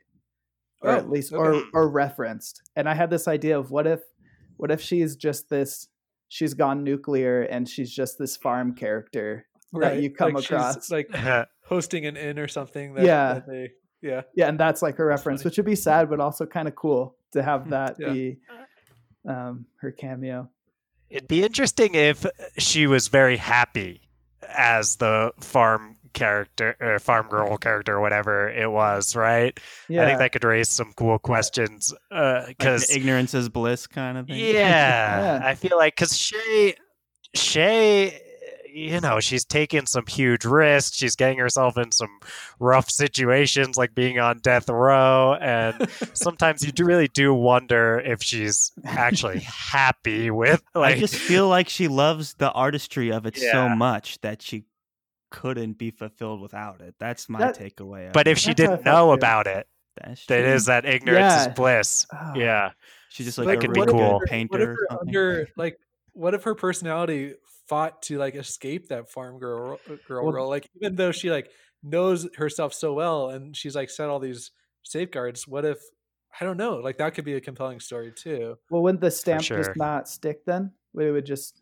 [0.80, 1.58] or Oh, at least okay.
[1.58, 2.62] or or referenced.
[2.76, 4.00] And I had this idea of what if,
[4.56, 5.88] what if she's just this,
[6.28, 10.90] she's gone nuclear, and she's just this farm character that you come like she's, across.
[10.90, 11.08] like
[11.64, 12.94] hosting an inn or something.
[12.94, 13.34] That, Yeah.
[13.34, 13.70] that they,
[14.00, 14.22] yeah.
[14.34, 15.50] Yeah, and that's like her reference, funny.
[15.50, 18.12] which would be sad, but also kind of cool to have that Yeah.
[18.12, 18.38] be
[19.28, 20.48] um, her cameo.
[21.10, 22.24] It'd be interesting if
[22.56, 24.00] she was very happy
[24.56, 29.58] as the farm character or farm girl character or whatever it was, right?
[29.88, 33.48] Yeah, I think that could raise some cool questions uh, Like because the ignorance is
[33.48, 34.38] bliss kind of thing.
[34.38, 35.40] yeah, Yeah.
[35.44, 36.74] I feel like because Shay,
[37.34, 38.20] Shay,
[38.72, 40.96] you know, she's taking some huge risks.
[40.96, 42.20] She's getting herself in some
[42.60, 48.22] rough situations, like being on death row, and sometimes you do really do wonder if
[48.22, 50.96] she's actually happy with like.
[50.96, 54.64] I just feel like she loves the artistry of it so much that she
[55.30, 56.94] couldn't be fulfilled without it.
[56.98, 58.12] That's my That- takeaway.
[58.12, 59.12] but if she That's how I didn't know too.
[59.12, 59.66] about it,
[59.96, 61.48] That's that that ignorance Yeah.
[61.48, 62.06] is bliss.
[62.12, 62.70] Oh, Yeah,
[63.10, 63.98] she's just That like, a could be really cool.
[63.98, 64.72] good What painter.
[64.72, 65.78] if her under like
[66.12, 67.34] what if her personality
[67.68, 70.48] fought to like escape that farm girl girl Well- role?
[70.48, 71.50] Like even though she like
[71.82, 74.50] knows herself so well and she's like set all these
[74.84, 75.78] safeguards, what if
[76.40, 78.56] I don't know, like that could be a compelling story too.
[78.70, 79.58] Well, wouldn't the stamp sure.
[79.58, 80.72] just not stick then?
[80.94, 81.60] It would just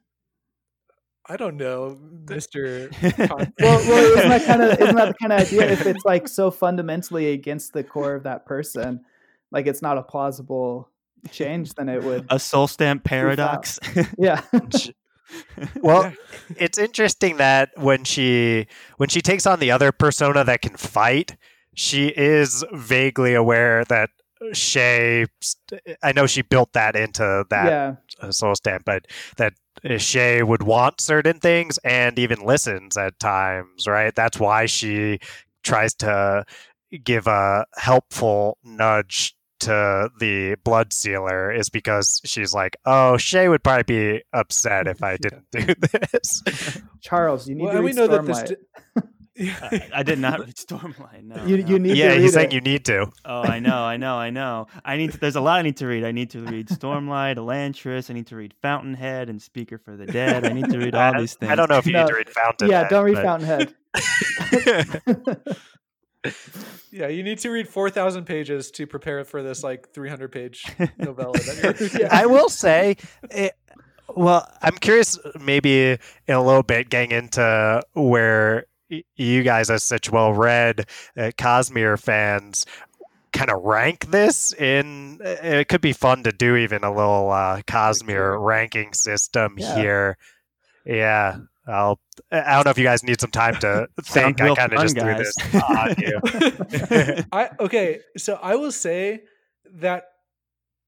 [1.28, 1.98] I don't know,
[2.28, 2.90] Mister.
[3.02, 5.70] well, well isn't that kind of isn't that the kind of idea?
[5.70, 9.04] If it's like so fundamentally against the core of that person,
[9.50, 10.88] like it's not a plausible
[11.30, 12.26] change, then it would.
[12.30, 13.78] a soul stamp paradox.
[14.18, 14.40] Yeah,
[15.80, 16.12] well,
[16.56, 18.66] it's interesting that when she
[18.96, 21.36] when she takes on the other persona that can fight,
[21.74, 24.10] she is vaguely aware that
[24.52, 25.26] Shay.
[26.02, 27.94] I know she built that into that yeah.
[28.20, 29.06] Uh, soul stamp, but
[29.36, 29.54] that
[29.88, 34.14] uh, Shay would want certain things and even listens at times, right?
[34.14, 35.18] That's why she
[35.62, 36.44] tries to
[37.04, 43.64] give a helpful nudge to the blood sealer is because she's like, oh, Shay would
[43.64, 46.42] probably be upset if I didn't do this.
[47.00, 48.56] Charles, you need Well, to and read we know that Stormlight.
[48.94, 49.04] this.
[49.38, 51.22] I, I did not read Stormlight.
[51.24, 51.66] No, you, no.
[51.68, 53.10] you need yeah, to read he's saying you need to.
[53.24, 54.66] Oh, I know, I know, I know.
[54.84, 55.18] I need to.
[55.18, 56.04] There's a lot I need to read.
[56.04, 58.08] I need to read Stormlight, Elantris.
[58.10, 60.44] I need to read Fountainhead and Speaker for the Dead.
[60.46, 61.52] I need to read all I, these things.
[61.52, 62.04] I don't know if you No.
[62.04, 62.70] need to read Fountainhead.
[62.70, 63.74] yeah, don't read Fountainhead.
[66.90, 70.32] Yeah, you need to read four thousand pages to prepare for this like three hundred
[70.32, 70.64] page
[70.98, 71.34] novella.
[71.98, 72.08] Yeah.
[72.10, 72.96] I will say,
[73.30, 73.52] it,
[74.08, 75.98] well, I'm curious, maybe in
[76.34, 78.75] a little bit, getting into where y-
[79.16, 82.66] you guys, as such well read uh, Cosmere fans,
[83.32, 85.18] kind of rank this in.
[85.22, 89.74] It could be fun to do even a little uh, Cosmere ranking system Yeah.
[89.74, 90.18] here.
[90.84, 91.38] Yeah.
[91.68, 91.98] I'll,
[92.30, 94.40] I don't know if you guys need some time to think.
[94.40, 95.34] I kind of fun, just threw this
[95.68, 95.94] on
[97.18, 97.24] you.
[97.32, 99.22] I okay, so I will say
[99.80, 100.04] that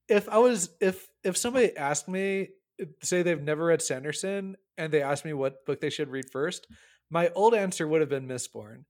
[0.07, 2.47] if I was if if somebody asked me
[3.03, 6.65] say they've never read Sanderson and they asked me what book they should read first,
[7.09, 8.85] my old answer would have been Mistborn.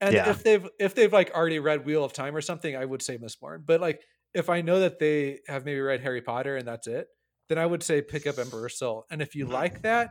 [0.00, 0.30] And Yeah.
[0.30, 3.18] if they've if they've like already read Wheel of Time or something, I would say
[3.18, 3.64] Mistborn.
[3.66, 4.02] But like
[4.34, 7.08] if I know that they have maybe read Harry Potter and that's it,
[7.48, 9.06] then I would say pick up Emperor's Soul.
[9.10, 9.54] And if you mm-hmm.
[9.54, 10.10] like that,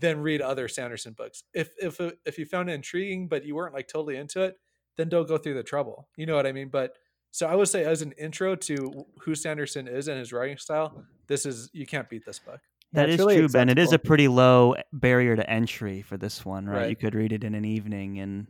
[0.00, 1.44] then read other Sanderson books.
[1.54, 4.56] If if if you found it intriguing but you weren't like totally into it,
[4.96, 6.08] then don't go through the trouble.
[6.16, 6.68] You know what I mean?
[6.68, 6.96] But
[7.30, 11.04] so I would say as an intro to who Sanderson is and his writing style,
[11.28, 12.60] this is you can't beat this book.
[12.92, 13.68] Yeah, That it's is really true, Ben.
[13.68, 16.90] It is a pretty low barrier to entry for this one, right?
[16.90, 18.46] You could read it in an evening and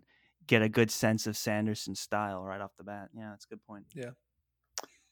[0.47, 3.09] get a good sense of Sanderson's style right off the bat.
[3.15, 3.85] Yeah, that's a good point.
[3.95, 4.11] Yeah,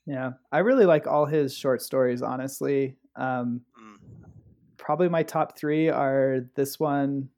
[0.06, 0.32] Yeah.
[0.50, 2.22] I really like all his short stories.
[2.22, 3.98] Honestly, um, Mm.
[4.78, 7.28] probably my top three are this one,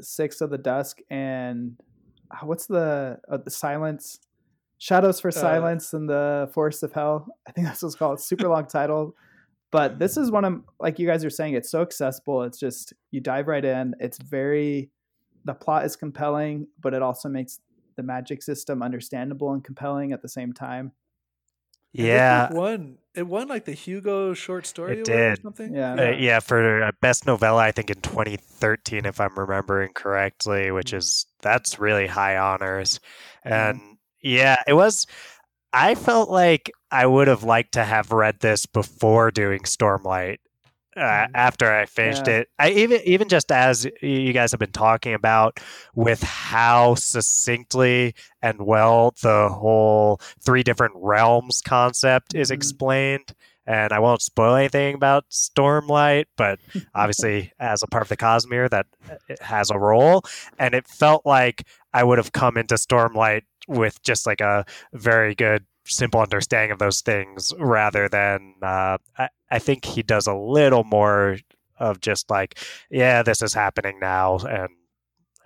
[0.00, 1.76] Six of the Dusk, and
[2.30, 4.20] uh, what's the uh, the Silence,
[4.76, 7.26] Shadows for Silence, and the Forest of Hell.
[7.46, 8.20] I think that's what's called.
[8.20, 9.16] Super long title,
[9.70, 11.54] but this is one of like you guys are saying.
[11.54, 12.42] It's so accessible.
[12.44, 13.94] It's just you dive right in.
[14.00, 14.90] It's very
[15.44, 17.60] the plot is compelling, but it also makes
[17.96, 20.92] the magic system understandable and compelling at the same time.
[21.92, 22.48] Yeah.
[22.48, 25.42] book won it won like the Hugo short story It award or did.
[25.42, 25.74] something.
[25.74, 25.94] Yeah.
[25.94, 30.98] Uh, yeah, for best novella, I think in 2013, if I'm remembering correctly, which Mm.
[30.98, 33.00] is that's really high honors.
[33.46, 33.50] Mhm.
[33.52, 33.80] And
[34.22, 35.06] yeah, it was.
[35.72, 40.38] I felt like I would have liked to have read this before doing Stormlight.
[40.96, 41.30] Uh, Mhm.
[41.34, 42.38] after I finished Yeah.
[42.38, 45.60] it, I even even just as you guys have been talking about
[45.94, 52.54] with how succinctly and well the whole three different realms concept is Mhm.
[52.54, 56.58] explained and I won't spoil anything about Stormlight, but
[56.94, 60.22] obviously, as a part of the Cosmere, that uh, it has a role.
[60.58, 65.34] And it felt like I would have come into Stormlight with just like a very
[65.34, 70.34] good, simple understanding of those things, rather than uh, I, I think he does a
[70.34, 71.38] little more
[71.78, 72.58] of just like,
[72.90, 74.70] yeah, this is happening now, and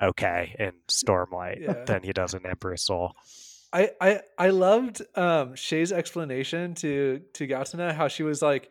[0.00, 1.84] okay, in Stormlight Yeah.
[1.84, 3.12] than he does in Emperor's Soul.
[3.72, 8.68] I I I loved um Shay's explanation to to Gaotona how she was like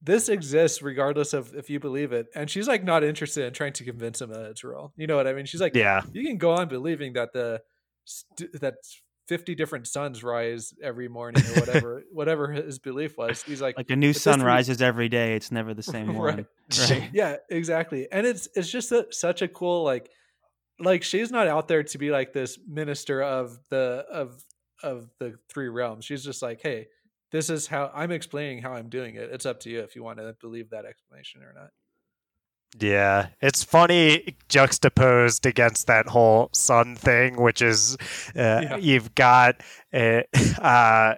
[0.00, 3.72] this exists regardless of if you believe it and she's like not interested in trying
[3.72, 4.92] to convince him that it's real.
[4.96, 5.46] You know what I mean?
[5.46, 7.62] She's like Yeah, you can go on believing that the
[8.04, 8.74] st- that
[9.28, 13.42] 50 different suns rise every morning or whatever whatever his belief was.
[13.42, 15.34] He's like Like a new sun rises every day.
[15.34, 16.46] It's never the same one.
[16.70, 16.90] Right.
[16.90, 17.10] Right.
[17.12, 20.08] yeah exactly and it's it's just a, such a cool like
[20.80, 24.42] like she's not out there to be like this minister of the of
[24.82, 26.86] of the three realms she's just like hey
[27.32, 30.02] this is how i'm explaining how i'm doing it it's up to you if you
[30.02, 31.68] want to believe that explanation or not
[32.78, 37.96] Yeah, it's funny juxtaposed against that whole sun thing, which is
[38.36, 38.76] uh, Yeah.
[38.78, 39.60] you've got
[39.92, 40.22] uh,
[40.60, 41.14] uh,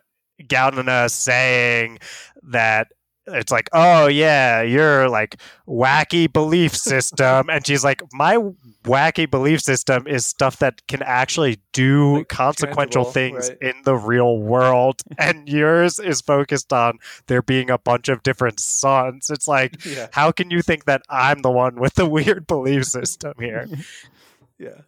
[1.09, 1.98] saying
[2.42, 2.88] that
[3.28, 8.38] it's like, oh yeah, you're like wacky belief system, and she's like, my
[8.84, 13.74] wacky belief system is stuff that can actually do Like, consequential things right.
[13.74, 18.60] in the real world, and yours is focused on there being a bunch of different
[18.60, 19.30] suns.
[19.30, 22.84] It's like yeah how can you think that I'm the one with the weird belief
[22.86, 23.66] system here?
[24.58, 24.82] yeah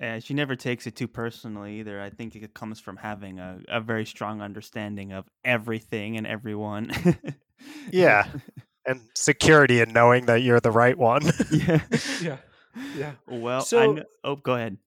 [0.00, 2.00] And she never takes it too personally either.
[2.00, 6.92] I think it comes from having a, a very strong understanding of everything and everyone.
[7.90, 8.28] Yeah.
[8.86, 11.22] And security in knowing that you're the right one.
[11.50, 11.80] yeah.
[12.22, 12.36] yeah
[12.96, 14.78] yeah Well, I So- kn- oh, go ahead.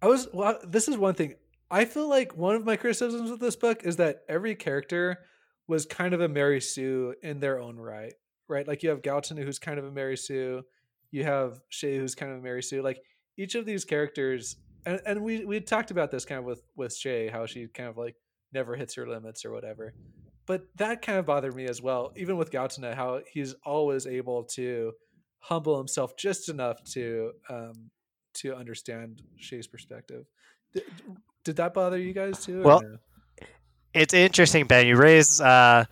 [0.00, 1.34] I was well, this is one thing.
[1.70, 5.18] I feel like one of my criticisms of this book is that every character
[5.66, 8.14] was kind of a Mary Sue in their own right.
[8.48, 8.66] Right?
[8.68, 10.62] Like you have Galton, who's kind of a Mary Sue,
[11.10, 12.80] you have Shay, who's kind of a Mary Sue.
[12.80, 12.98] Like
[13.38, 14.56] each of these characters
[14.88, 17.88] and, and we we talked about this kind of with with Shae, how she kind
[17.88, 18.16] of like
[18.52, 19.92] never hits her limits or whatever.
[20.46, 24.44] But that kind of bothered me as well, even with Gaotona, how he's always able
[24.54, 24.92] to
[25.40, 27.90] humble himself just enough to um,
[28.34, 30.24] to understand Shay's perspective.
[30.72, 30.84] Did,
[31.44, 32.62] did that bother you guys too?
[32.62, 32.96] Well, no?
[33.92, 34.86] it's interesting, Ben.
[34.86, 35.84] You raise uh,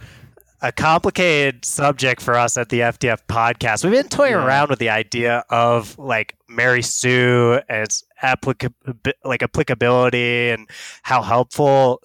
[0.62, 3.84] a complicated subject for us at the FDF podcast.
[3.84, 4.44] We've been toying yeah.
[4.44, 8.72] around with the idea of like Mary Sue as applica-
[9.24, 10.68] like applicability and
[11.02, 12.02] how helpful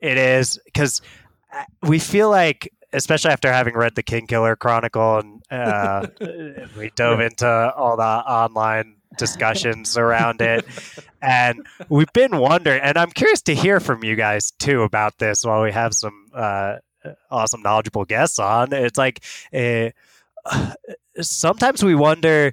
[0.00, 1.00] it is because
[1.52, 6.06] uh, we feel like especially after having read the Kingkiller Chronicle and uh,
[6.78, 10.64] we dove into all the online discussions around it.
[11.20, 15.44] And we've been wondering, and I'm curious to hear from you guys too about this
[15.44, 16.76] while we have some uh,
[17.30, 18.72] awesome, knowledgeable guests on.
[18.72, 19.90] It's like uh,
[21.20, 22.52] sometimes we wonder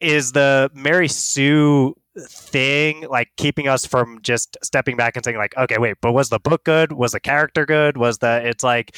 [0.00, 5.56] is the Mary Sue thing like keeping us from just stepping back and saying like
[5.56, 8.96] okay wait but was the book good was the character good was the it's like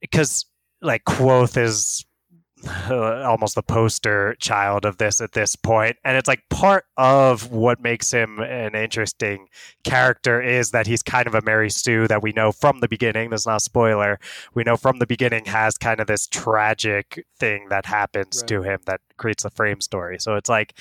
[0.00, 0.44] because
[0.82, 2.04] uh, like Kvothe is
[2.90, 5.96] almost the poster child of this at this point.
[6.04, 9.48] And it's like part of what makes him an interesting
[9.84, 13.30] character is that he's kind of a mary sue that we know from the beginning.
[13.30, 14.18] There's not a spoiler.
[14.54, 18.48] We know from the beginning has kind of this tragic thing that happens right.
[18.48, 20.18] to him that creates the frame story.
[20.18, 20.74] So it's like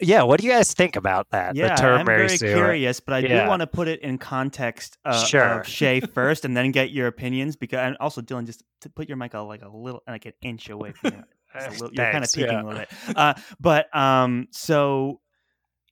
[0.00, 1.56] yeah, what do you guys think about that?
[1.56, 3.42] Yeah, I'm very curious, but I yeah.
[3.42, 5.60] do want to put it in context uh, sure.
[5.60, 7.56] of Shae first, and then get your opinions.
[7.56, 10.32] Because and also, Dylan, just to put your mic a, like a little, like an
[10.42, 11.24] inch away from you.
[11.70, 12.62] Little, you're kind of peeking yeah.
[12.62, 13.16] a little bit.
[13.16, 15.20] Uh, but um, so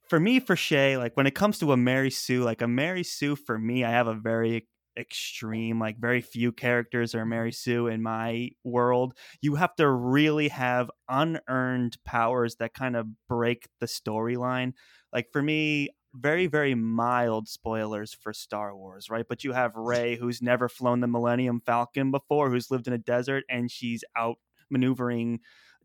[0.09, 3.03] for me, for Shae, like when it comes to a Mary Sue, like a Mary
[3.03, 5.81] Sue for me, I have a very extreme.
[5.81, 9.15] Like very few characters are Mary Sue in my world.
[9.41, 14.73] You have to really have unearned powers that kind of break the storyline.
[15.13, 19.27] Like for me, very very mild spoilers for Star Wars, right?
[19.29, 22.99] But you have Rey who's never flown the Millennium Falcon before, who's lived in a
[22.99, 24.37] desert and she's out
[24.71, 25.41] maneuvering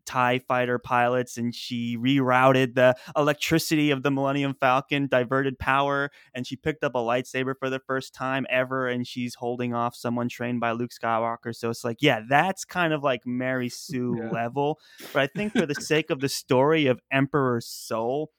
[0.06, 6.46] TIE fighter pilots and she rerouted the electricity of the Millennium Falcon, diverted power, and
[6.46, 8.88] she picked up a lightsaber for the first time ever.
[8.88, 11.54] And she's holding off someone trained by Luke Skywalker.
[11.54, 14.30] So it's like, yeah, that's kind of like Mary Sue yeah.
[14.30, 14.78] level.
[15.12, 18.30] But I think for the sake of the story of Emperor's Soul,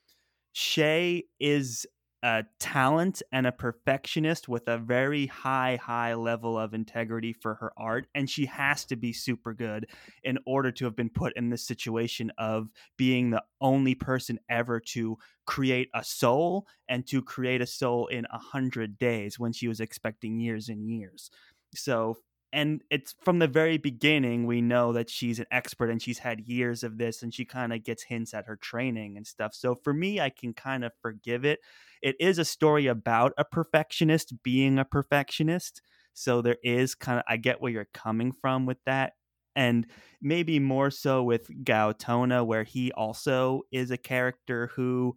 [0.54, 1.86] Shae is
[2.24, 7.70] a talent and a perfectionist with a very high high level of integrity for her
[7.76, 9.86] art and she has to be super good
[10.22, 14.80] in order to have been put in this situation of being the only person ever
[14.80, 19.68] to create a soul and to create a soul in a hundred days when she
[19.68, 21.30] was expecting years and years.
[21.74, 22.16] So
[22.54, 26.40] and it's from the very beginning we know that she's an expert and she's had
[26.40, 29.74] years of this and she kind of gets hints at her training and stuff so
[29.74, 31.58] for me i can kind of forgive it
[32.00, 35.82] it is a story about a perfectionist being a perfectionist
[36.14, 39.14] so there is kind of i get where you're coming from with that
[39.56, 39.86] and
[40.20, 45.16] maybe more so with Gaotona, where he also is a character who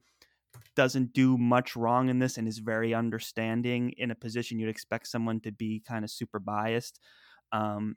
[0.76, 5.08] doesn't do much wrong in this and is very understanding in a position you'd expect
[5.08, 7.00] someone to be kind of super biased.
[7.52, 7.96] Um,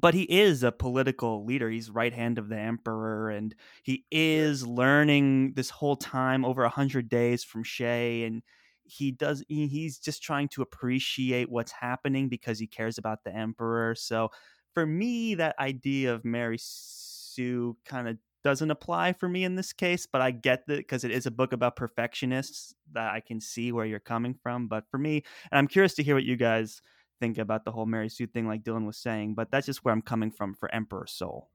[0.00, 1.70] but he is a political leader.
[1.70, 6.68] He's right hand of the emperor, and he is learning this whole time over a
[6.68, 8.42] hundred days from Shay, and
[8.84, 9.42] he does.
[9.48, 13.94] He's just trying to appreciate what's happening because he cares about the emperor.
[13.94, 14.30] So,
[14.74, 19.72] for me, that idea of Mary Sue kind of doesn't apply for me in this
[19.72, 23.40] case, but I get that because it is a book about perfectionists that I can
[23.40, 24.68] see where you're coming from.
[24.68, 26.80] But for me, and I'm curious to hear what you guys
[27.20, 29.92] think about the whole Mary Sue thing, like Dylan was saying, but that's just where
[29.92, 31.48] I'm coming from for Emperor Soul.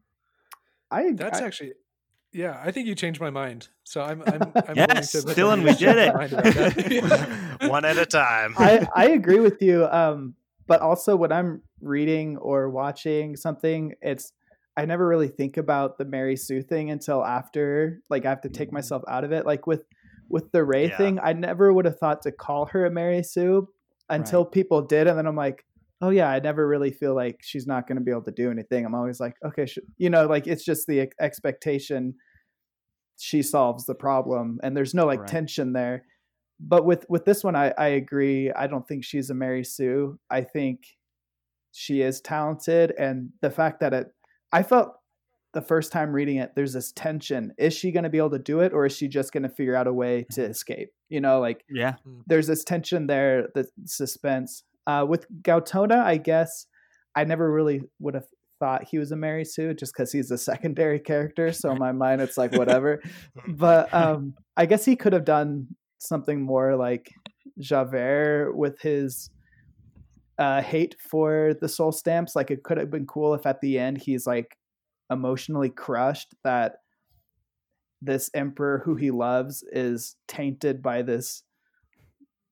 [0.91, 1.73] I that's I, actually,
[2.31, 3.69] yeah, I think you changed my mind.
[3.83, 7.69] So I'm, I'm, I'm yes, Dylan, we did it.
[7.69, 8.55] One at a time.
[8.57, 9.85] I, I agree with you.
[9.85, 10.35] Um,
[10.67, 14.33] but also when I'm reading or watching something, it's
[14.75, 18.49] I never really think about the Mary Sue thing until after, like I have to
[18.49, 18.75] take mm-hmm.
[18.75, 19.45] myself out of it.
[19.45, 19.83] Like with
[20.29, 20.97] with the Rey yeah.
[20.97, 23.67] thing, I never would have thought to call her a Mary Sue,
[24.09, 24.51] until right.
[24.51, 25.65] people did, and then I'm like,
[26.01, 28.51] oh yeah, I never really feel like she's not going to be able to do
[28.51, 28.85] anything.
[28.85, 29.79] I'm always like, okay, sh-.
[29.97, 32.15] you know, like it's just the expectation
[33.17, 35.29] she solves the problem, and there's no like right.
[35.29, 36.03] tension there.
[36.59, 38.51] But with with this one, I I agree.
[38.51, 40.19] I don't think she's a Mary Sue.
[40.29, 40.79] I think
[41.71, 44.07] she is talented, and the fact that it,
[44.51, 44.93] I felt
[45.53, 47.53] the first time reading it, there's this tension.
[47.57, 49.49] Is she going to be able to do it, or is she just going to
[49.49, 50.89] figure out a way to escape?
[51.09, 51.95] You know, like Yeah.
[52.27, 54.63] there's this tension there, the suspense.
[54.87, 56.65] Uh, with Gaotona, I guess
[57.15, 58.25] I never really would have
[58.59, 61.51] thought he was a Mary Sue just because he's a secondary character.
[61.53, 63.01] So in my mind, it's like whatever.
[63.47, 65.67] but um, I guess he could have done
[65.99, 67.09] something more like
[67.59, 69.29] Javert with his
[70.37, 72.35] uh, hate for the soul stamps.
[72.35, 74.57] Like it could have been cool if at the end he's like
[75.13, 76.77] emotionally crushed that
[78.01, 81.43] this emperor who he loves is tainted by this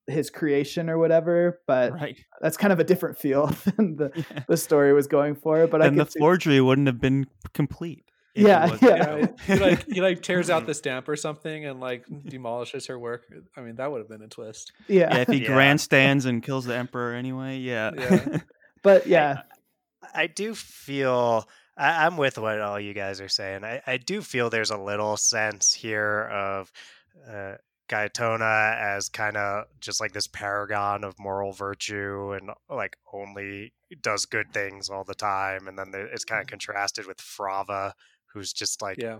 [0.07, 2.17] his creation or whatever but Right.
[2.41, 3.47] that's kind of a different feel
[3.77, 4.43] than the, Yeah.
[4.47, 7.27] the story was going for but and i the could see, forgery wouldn't have been
[7.53, 8.03] complete.
[8.33, 9.17] if Yeah, yeah.
[9.17, 9.35] Yeah, so.
[9.53, 13.23] he like he like tears out the stamp or something and like demolishes her work.
[13.57, 14.71] I mean, that would have been a twist.
[14.87, 15.47] yeah, yeah, if he Yeah.
[15.53, 17.91] grandstands and kills the emperor anyway, yeah.
[17.97, 18.37] Yeah.
[18.83, 19.41] but yeah
[20.15, 21.47] I do feel
[21.77, 23.63] I, I'm with what all you guys are saying.
[23.63, 26.71] I, I do feel there's a little sense here of
[27.29, 27.55] uh,
[27.89, 34.25] Gaotona as kind of just like this paragon of moral virtue and like only does
[34.25, 37.93] good things all the time, and then it's kind of contrasted with Frava,
[38.33, 39.19] who's just like Yeah.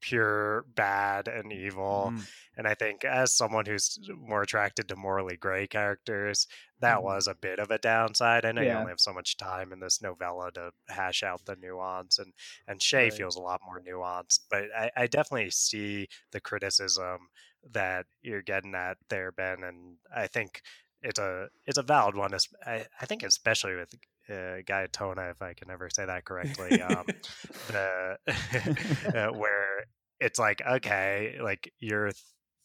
[0.00, 2.14] Pure bad and evil.
[2.14, 2.26] Mm.
[2.56, 6.46] And I think as someone who's more attracted to morally gray characters,
[6.80, 7.02] that Mhm.
[7.02, 8.44] was a bit of a downside.
[8.46, 11.56] I know you only have so much time in this novella to hash out the
[11.56, 12.32] nuance, and
[12.66, 13.10] and Shai Right.
[13.10, 14.40] feels a lot more nuanced.
[14.50, 17.28] But I, I definitely see the criticism
[17.62, 20.62] that you're getting at there, Ben, and I think
[21.02, 22.32] it's a it's a valid one.
[22.66, 23.94] I, I think especially with
[24.28, 26.80] uh, Gaotona, if I can ever say that correctly.
[26.82, 27.06] Um,
[27.68, 28.16] the
[29.14, 29.84] uh, where
[30.20, 32.10] it's like okay like your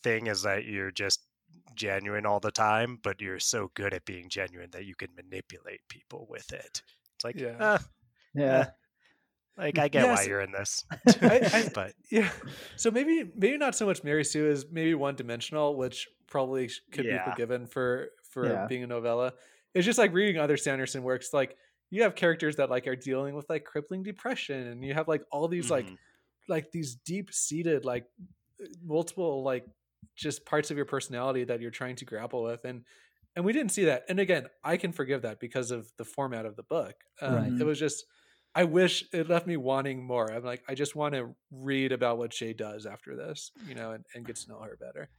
[0.04, 1.22] thing is that you're just
[1.74, 5.80] genuine all the time but you're so good at being genuine that you can manipulate
[5.90, 6.82] people with it
[7.16, 7.56] it's like Yeah.
[7.60, 7.78] yeah
[8.36, 8.66] yeah
[9.58, 10.84] like i get why you're in this
[11.22, 12.30] I- I- but Yeah.
[12.76, 17.06] So maybe maybe not so much Mary Sue is maybe one dimensional, which probably could
[17.06, 17.24] Yeah.
[17.26, 18.68] be forgiven for for Yeah.
[18.68, 19.34] being a novella.
[19.74, 21.34] It's just like reading other Sanderson works.
[21.34, 21.58] Like
[21.90, 25.24] you have characters that like are dealing with like crippling depression, and you have like
[25.32, 25.98] all these like Mhm.
[26.50, 28.06] like these deep seated like
[28.84, 29.66] multiple like
[30.16, 32.84] just parts of your personality that you're trying to grapple with and
[33.36, 36.46] and we didn't see that and again i can forgive that because of the format
[36.46, 37.62] of the book um, Right.
[37.62, 38.06] it was just
[38.54, 42.18] i wish it left me wanting more i'm like i just want to read about
[42.18, 45.10] what Shai does after this you know and, and get to know her better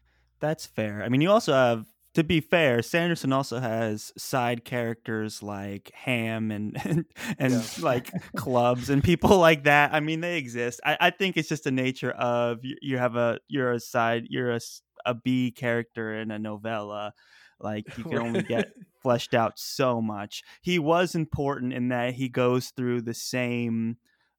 [0.41, 1.03] That's fair.
[1.03, 1.87] I mean, you also have,
[2.17, 7.05] to be fair, Sanderson also has side characters like Ham and and,
[7.39, 7.63] and Yeah.
[7.83, 9.93] like Clubs and people like that.
[9.93, 10.81] I mean, they exist.
[10.83, 14.29] I, I think it's just the nature of you, you have a you're a side
[14.31, 14.61] you're a,
[15.05, 17.13] a B character in a novella.
[17.61, 18.71] Like you can only get
[19.03, 20.43] fleshed out so much.
[20.63, 23.99] He was important in that he goes through the same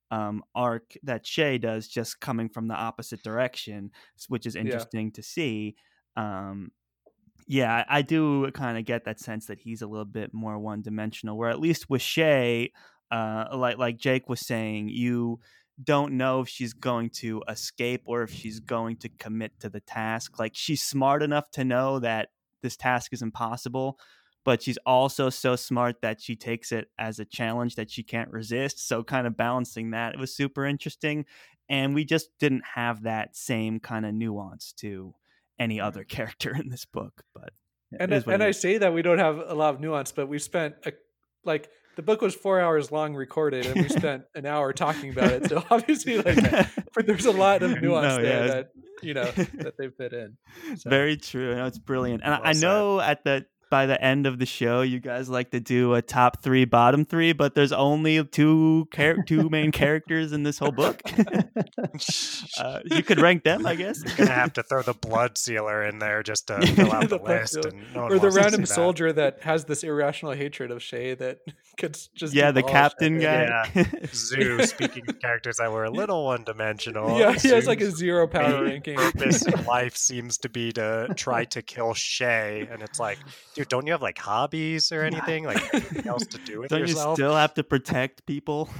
[0.09, 3.91] um, arc that Shai does, just coming from the opposite direction,
[4.29, 5.75] which is interesting to see.
[6.15, 6.71] Um,
[7.47, 10.81] yeah, I do kind of get that sense that he's a little bit more one
[10.81, 11.37] dimensional.
[11.37, 12.69] Where at least with Shai,
[13.09, 15.39] uh, like like Jake was saying, you
[15.81, 19.79] don't know if she's going to escape or if she's going to commit to the
[19.79, 20.39] task.
[20.39, 22.29] Like she's smart enough to know that
[22.61, 23.97] this task is impossible,
[24.43, 28.31] but she's also so smart that she takes it as a challenge that she can't
[28.31, 28.85] resist.
[28.87, 31.25] So kind of balancing that it was super interesting.
[31.69, 35.13] And we just didn't have that same kind of nuance to
[35.59, 37.23] any other character in this book.
[37.33, 37.49] But
[37.99, 40.39] and, is and i say that we don't have a lot of nuance but we
[40.39, 40.91] spent a,
[41.45, 45.31] like the book was four hours long recorded and we spent an hour talking about
[45.31, 46.35] it so obviously like
[46.93, 48.69] but there's a lot of nuance No, there yeah, that
[49.01, 50.37] you know that they fit in
[50.77, 51.55] So- Very true.
[51.55, 52.23] No, it's brilliant.
[52.25, 52.61] And I- Well I said.
[52.63, 56.01] know at the by the end of the show, you guys like to do a
[56.01, 60.71] top three, bottom three, but there's only two char- two main characters in this whole
[60.71, 61.01] book.
[62.59, 64.01] uh, you could rank them, I guess.
[64.05, 67.23] you're gonna have to throw the Bloodsealer in there just to fill out the, The
[67.23, 68.75] list and no or the random see that.
[68.75, 69.41] soldier that.
[69.43, 71.39] has this irrational hatred of Shai that
[71.77, 73.93] could just yeah, the captain everything.
[74.01, 74.07] guy.
[74.13, 77.17] Zu, speaking of characters that were a little one dimensional.
[77.19, 78.95] Yeah, he has like a zero power main ranking.
[78.95, 83.17] purpose in life seems to be to try to kill Shai, and it's like,
[83.57, 86.87] dude, don't you have like hobbies or anything, like anything else to do with Don't
[86.87, 88.69] you still have to protect people?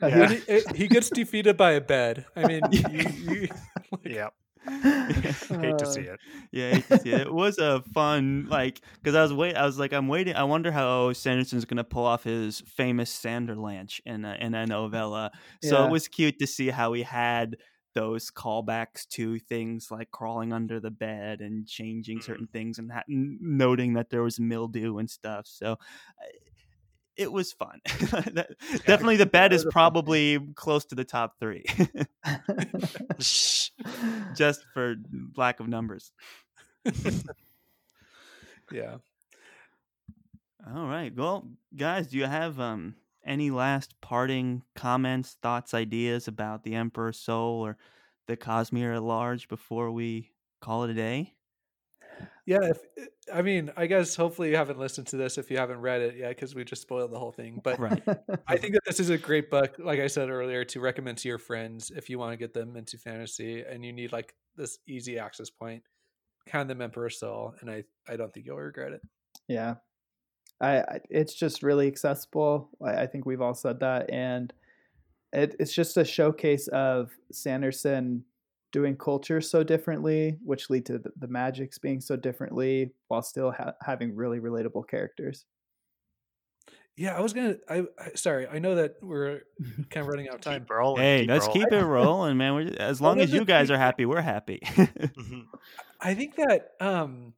[0.00, 0.28] Yeah.
[0.28, 2.24] He, it- he gets defeated by a bed.
[2.36, 3.48] I mean, you, you,
[3.90, 4.28] like, yeah,
[5.60, 6.20] hate to see Uh, it.
[6.52, 7.20] Yeah, hate to see it.
[7.22, 9.56] It was a fun like because I was wait.
[9.56, 10.36] I was like, I'm waiting.
[10.36, 15.32] I wonder how Sanderson's gonna pull off his famous Sanderlanche in a, in a novella.
[15.64, 15.86] So Yeah.
[15.86, 17.56] it was cute to see how he had
[17.98, 23.02] those callbacks to things like crawling under the bed and changing certain things and ha-
[23.08, 25.46] noting that there was mildew and stuff.
[25.46, 25.76] So.
[27.16, 27.80] It was fun.
[28.86, 31.64] Definitely, the bed is probably close to the top three,
[33.18, 34.94] just for
[35.36, 36.12] lack of numbers.
[38.70, 38.98] yeah.
[40.72, 41.12] All right.
[41.12, 42.94] Well, guys, do you have um
[43.28, 47.76] any last parting comments, thoughts, ideas about the Emperor's Soul or
[48.26, 51.34] the Cosmere at large before we call it a day?
[52.46, 55.58] Yeah, if, eh, I mean, I guess hopefully you haven't listened to this if you
[55.58, 57.60] haven't read it yet because we just spoiled the whole thing.
[57.62, 58.02] But right.
[58.46, 61.28] I think that this is a great book, like I said earlier, to recommend to
[61.28, 64.78] your friends if you want to get them into fantasy and you need like this
[64.86, 65.82] easy access point.
[66.46, 69.02] Hand them Emperor's Soul, and I I don't think you'll regret it.
[69.48, 69.74] Yeah,
[70.60, 72.68] I, I it's just really accessible.
[72.84, 74.52] I, I think we've all said that, and
[75.32, 78.24] it, it's just a showcase of Sanderson
[78.72, 83.50] doing culture so differently, which lead to the, the magics being so differently, while still
[83.52, 85.44] ha- having really relatable characters.
[86.96, 87.56] Yeah, I was gonna.
[87.70, 88.48] I, I sorry.
[88.48, 89.42] I know that we're
[89.90, 90.62] kind of running out of time.
[90.62, 91.62] Keep rolling, Hey, keep let's rolling.
[91.62, 92.54] keep it rolling, man.
[92.54, 94.60] We're, as long as you guys are happy, we're happy.
[94.66, 95.44] Mhm.
[96.00, 97.34] I think that um,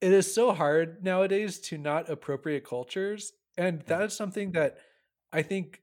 [0.00, 4.78] it is so hard nowadays to not appropriate cultures, and that is something that
[5.32, 5.82] I think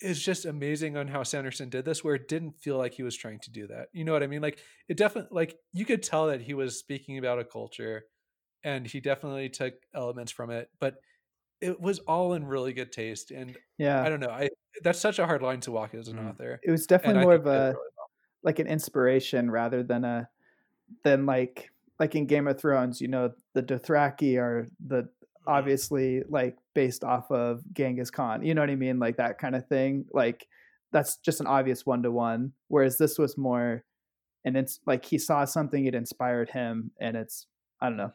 [0.00, 3.16] is just amazing on how Sanderson did this, where it didn't feel like he was
[3.16, 3.88] trying to do that.
[3.92, 4.42] You know what I mean?
[4.42, 8.04] Like it definitely, like you could tell that he was speaking about a culture,
[8.64, 10.96] and he definitely took elements from it, but
[11.60, 13.30] it was all in really good taste.
[13.30, 14.50] And Yeah, I don't know, I
[14.82, 16.28] that's such a hard line to walk as an Mm.
[16.30, 16.60] author.
[16.62, 18.10] it was definitely more of a really well.
[18.42, 20.28] like an inspiration rather than a
[21.04, 21.70] than like
[22.00, 25.08] like in Game of Thrones, you know, the Dothraki are the
[25.46, 28.42] obviously like based off of Genghis Khan.
[28.44, 28.98] You know what I mean?
[28.98, 30.06] Like that kind of thing.
[30.12, 30.46] Like
[30.92, 32.52] that's just an obvious one to one.
[32.68, 33.84] Whereas this was more
[34.44, 37.46] and it's like he saw something it inspired him and it's
[37.80, 38.12] I don't know.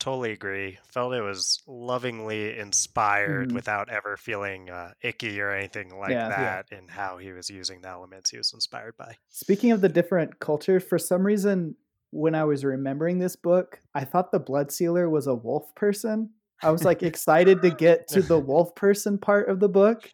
[0.00, 0.78] Totally agree.
[0.92, 3.54] Felt it was lovingly inspired Mhm.
[3.54, 6.28] without ever feeling uh, icky or anything like Yeah.
[6.28, 6.62] Yeah.
[6.70, 9.16] that in how he was using the elements he was inspired by.
[9.28, 11.76] Speaking of the different cultures, for some reason
[12.12, 16.30] when I was remembering this book, I thought the Bloodsealer was a wolf person.
[16.62, 20.08] I was like excited to get to the wolf person part of the book.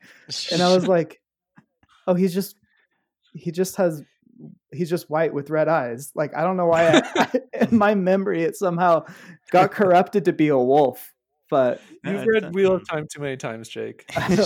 [0.51, 1.21] and I was like,
[2.07, 2.57] "Oh, he's just
[3.35, 4.03] he just has
[4.73, 8.45] he's just white with red eyes." Like I don't know why I, in my memory
[8.45, 9.05] it somehow
[9.51, 11.13] got corrupted to be a wolf,
[11.51, 14.05] but You've read Wheel of Time too many times, Jake.
[14.17, 14.37] I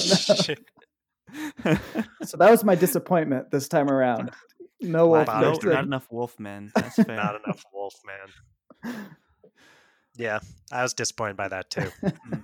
[2.24, 4.30] so that was my disappointment this time around.
[4.82, 5.40] No wolf Wow.
[5.40, 6.70] no, not enough wolf men.
[6.74, 7.16] That's fair.
[7.16, 8.94] Not enough wolf, man.
[10.16, 11.90] Yeah, I was disappointed by that too.
[12.02, 12.34] Hmm.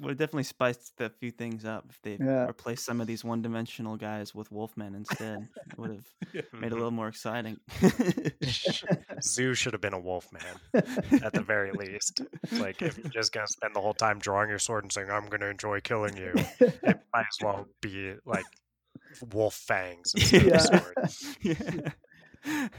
[0.00, 2.46] Would definitely spiced a few things up if they Yeah.
[2.46, 5.48] replaced some of these one-dimensional guys with wolfmen instead.
[5.70, 7.58] It would have made it a little more exciting.
[9.22, 10.82] Zu should have been a wolf man
[11.22, 12.20] at the very least.
[12.52, 15.26] Like if you're just gonna spend the whole time drawing your sword and saying I'm
[15.26, 18.44] gonna enjoy killing you, it might as well be like
[19.32, 20.40] wolf fangs Yeah.
[20.40, 20.94] of a sword.
[21.40, 21.54] yeah.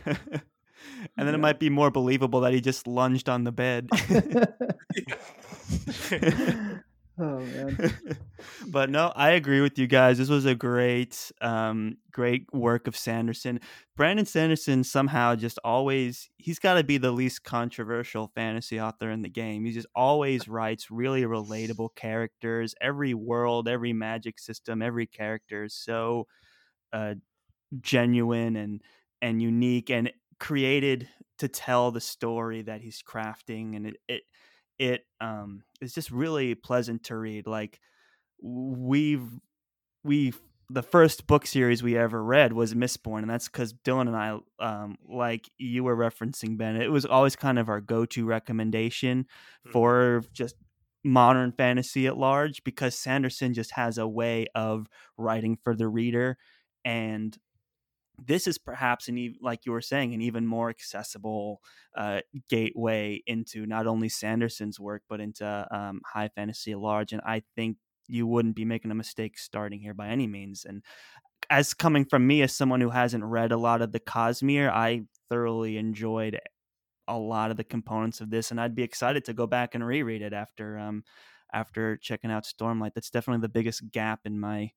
[1.17, 1.33] and then Yeah.
[1.33, 3.89] it might be more believable that he just lunged on the bed.
[7.19, 7.93] oh man.
[8.67, 10.17] but no, I agree with you guys.
[10.17, 13.59] This was a great, um, great work of Sanderson.
[13.95, 19.21] Brandon Sanderson somehow just always he's got to be the least controversial fantasy author in
[19.21, 19.65] the game.
[19.65, 22.75] He just always writes really relatable characters.
[22.81, 26.27] Every world, every magic system, every character is so
[26.93, 27.15] uh,
[27.81, 28.81] genuine and
[29.21, 31.07] and unique and created
[31.37, 34.23] to tell the story that he's crafting and it it
[34.79, 37.79] it um is just really pleasant to read like
[38.41, 39.29] we've
[40.03, 40.33] we
[40.69, 44.39] the first book series we ever read was Mistborn, and that's because Dylan and I,
[44.59, 49.27] um, like you were referencing Ben, it was always kind of our go-to recommendation
[49.65, 49.71] Mhm.
[49.71, 50.55] for just
[51.03, 54.87] modern fantasy at large because Sanderson just has a way of
[55.17, 56.37] writing for the reader,
[56.83, 57.37] and
[58.23, 61.61] this is perhaps an even like you were saying an even more accessible
[61.97, 67.21] uh, gateway into not only Sanderson's work but into um, high fantasy at large, and
[67.25, 67.77] I think
[68.07, 70.65] you wouldn't be making a mistake starting here by any means.
[70.65, 70.83] And
[71.49, 75.03] as coming from me, as someone who hasn't read a lot of the Cosmere, I
[75.29, 76.39] thoroughly enjoyed
[77.07, 79.85] a lot of the components of this, and I'd be excited to go back and
[79.85, 81.03] reread it after um
[81.53, 82.93] after checking out Stormlight.
[82.95, 84.71] That's definitely the biggest gap in my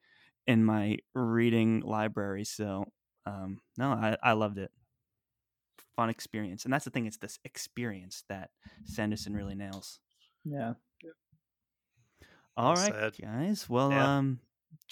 [0.47, 2.45] in my reading library.
[2.45, 2.87] So
[3.29, 4.71] um no, I, I loved it.
[5.97, 6.65] Fun experience.
[6.65, 8.51] And that's the thing, it's this experience that
[8.85, 9.99] Sanderson really nails.
[10.45, 10.75] Yeah.
[12.57, 13.15] All Well right, said.
[13.23, 13.69] guys.
[13.69, 14.17] Well, Yeah.
[14.19, 14.41] um,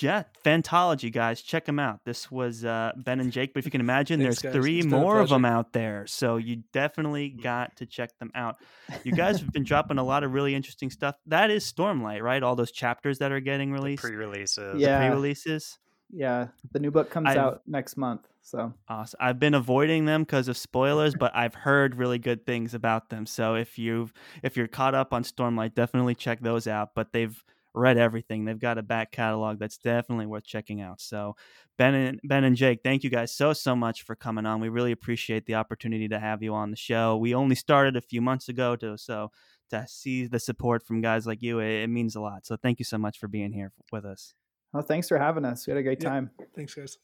[0.01, 2.01] yeah, Fantology guys, check them out.
[2.05, 4.61] This was uh, Ben and Jake, but if you can imagine, Thanks, there's guys.
[4.63, 6.07] three It's been a more of them out there.
[6.07, 8.57] So you definitely got to check them out.
[9.05, 11.17] You guys have been dropping a lot of really interesting stuff.
[11.27, 12.43] That is Stormlight, right?
[12.43, 14.81] All those chapters that are getting released, Pre-releases.
[14.81, 14.99] Yeah.
[14.99, 15.79] pre-releases.
[16.11, 18.29] Yeah, the new book comes I've- out next month.
[18.43, 19.19] So Awesome.
[19.21, 23.27] I've been avoiding them because of spoilers, but I've heard really good things about them.
[23.27, 24.13] So if you've
[24.45, 26.91] if you're caught up on Stormlight, definitely check those out.
[26.95, 27.43] But they've
[27.75, 28.45] read everything.
[28.45, 31.01] They've got a back catalog that's definitely worth checking out.
[31.01, 31.35] So
[31.77, 34.61] Ben and Ben and Jake, thank you guys so so much for coming on.
[34.61, 37.17] We really appreciate the opportunity to have you on the show.
[37.17, 39.33] We only started a few months ago, to so
[39.71, 42.47] to see the support from guys like you, it, it means a lot.
[42.47, 44.35] So thank you so much for being here with us.
[44.73, 45.67] Well, thanks for having us.
[45.67, 46.09] We had a great Yeah.
[46.11, 46.31] time.
[46.55, 46.99] Thanks, guys.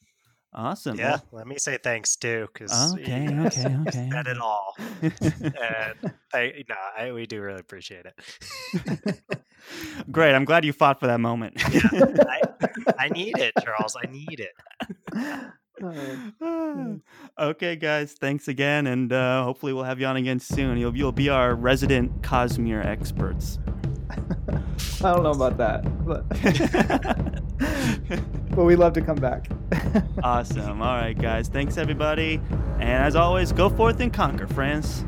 [0.54, 0.98] Awesome.
[0.98, 4.08] Yeah, let me say thanks too, because Okay, okay, okay.
[4.12, 9.22] said it all, and I, no, I, we do really appreciate it.
[10.10, 10.34] Great.
[10.34, 11.54] I'm glad you fought for that moment.
[11.64, 12.42] I,
[12.98, 13.96] I need it, Charles.
[13.96, 14.52] I need it.
[15.82, 16.94] Uh,
[17.40, 18.12] okay, guys.
[18.12, 20.78] Thanks again, and uh, hopefully we'll have you on again soon.
[20.78, 23.58] You'll you'll be our resident Cosmere experts.
[24.10, 26.22] I don't know about that, but
[28.50, 29.48] but we'd love to come back.
[30.22, 30.82] awesome.
[30.82, 31.48] All right, guys.
[31.48, 32.40] Thanks everybody,
[32.78, 35.04] and as always, go forth and conquer, friends.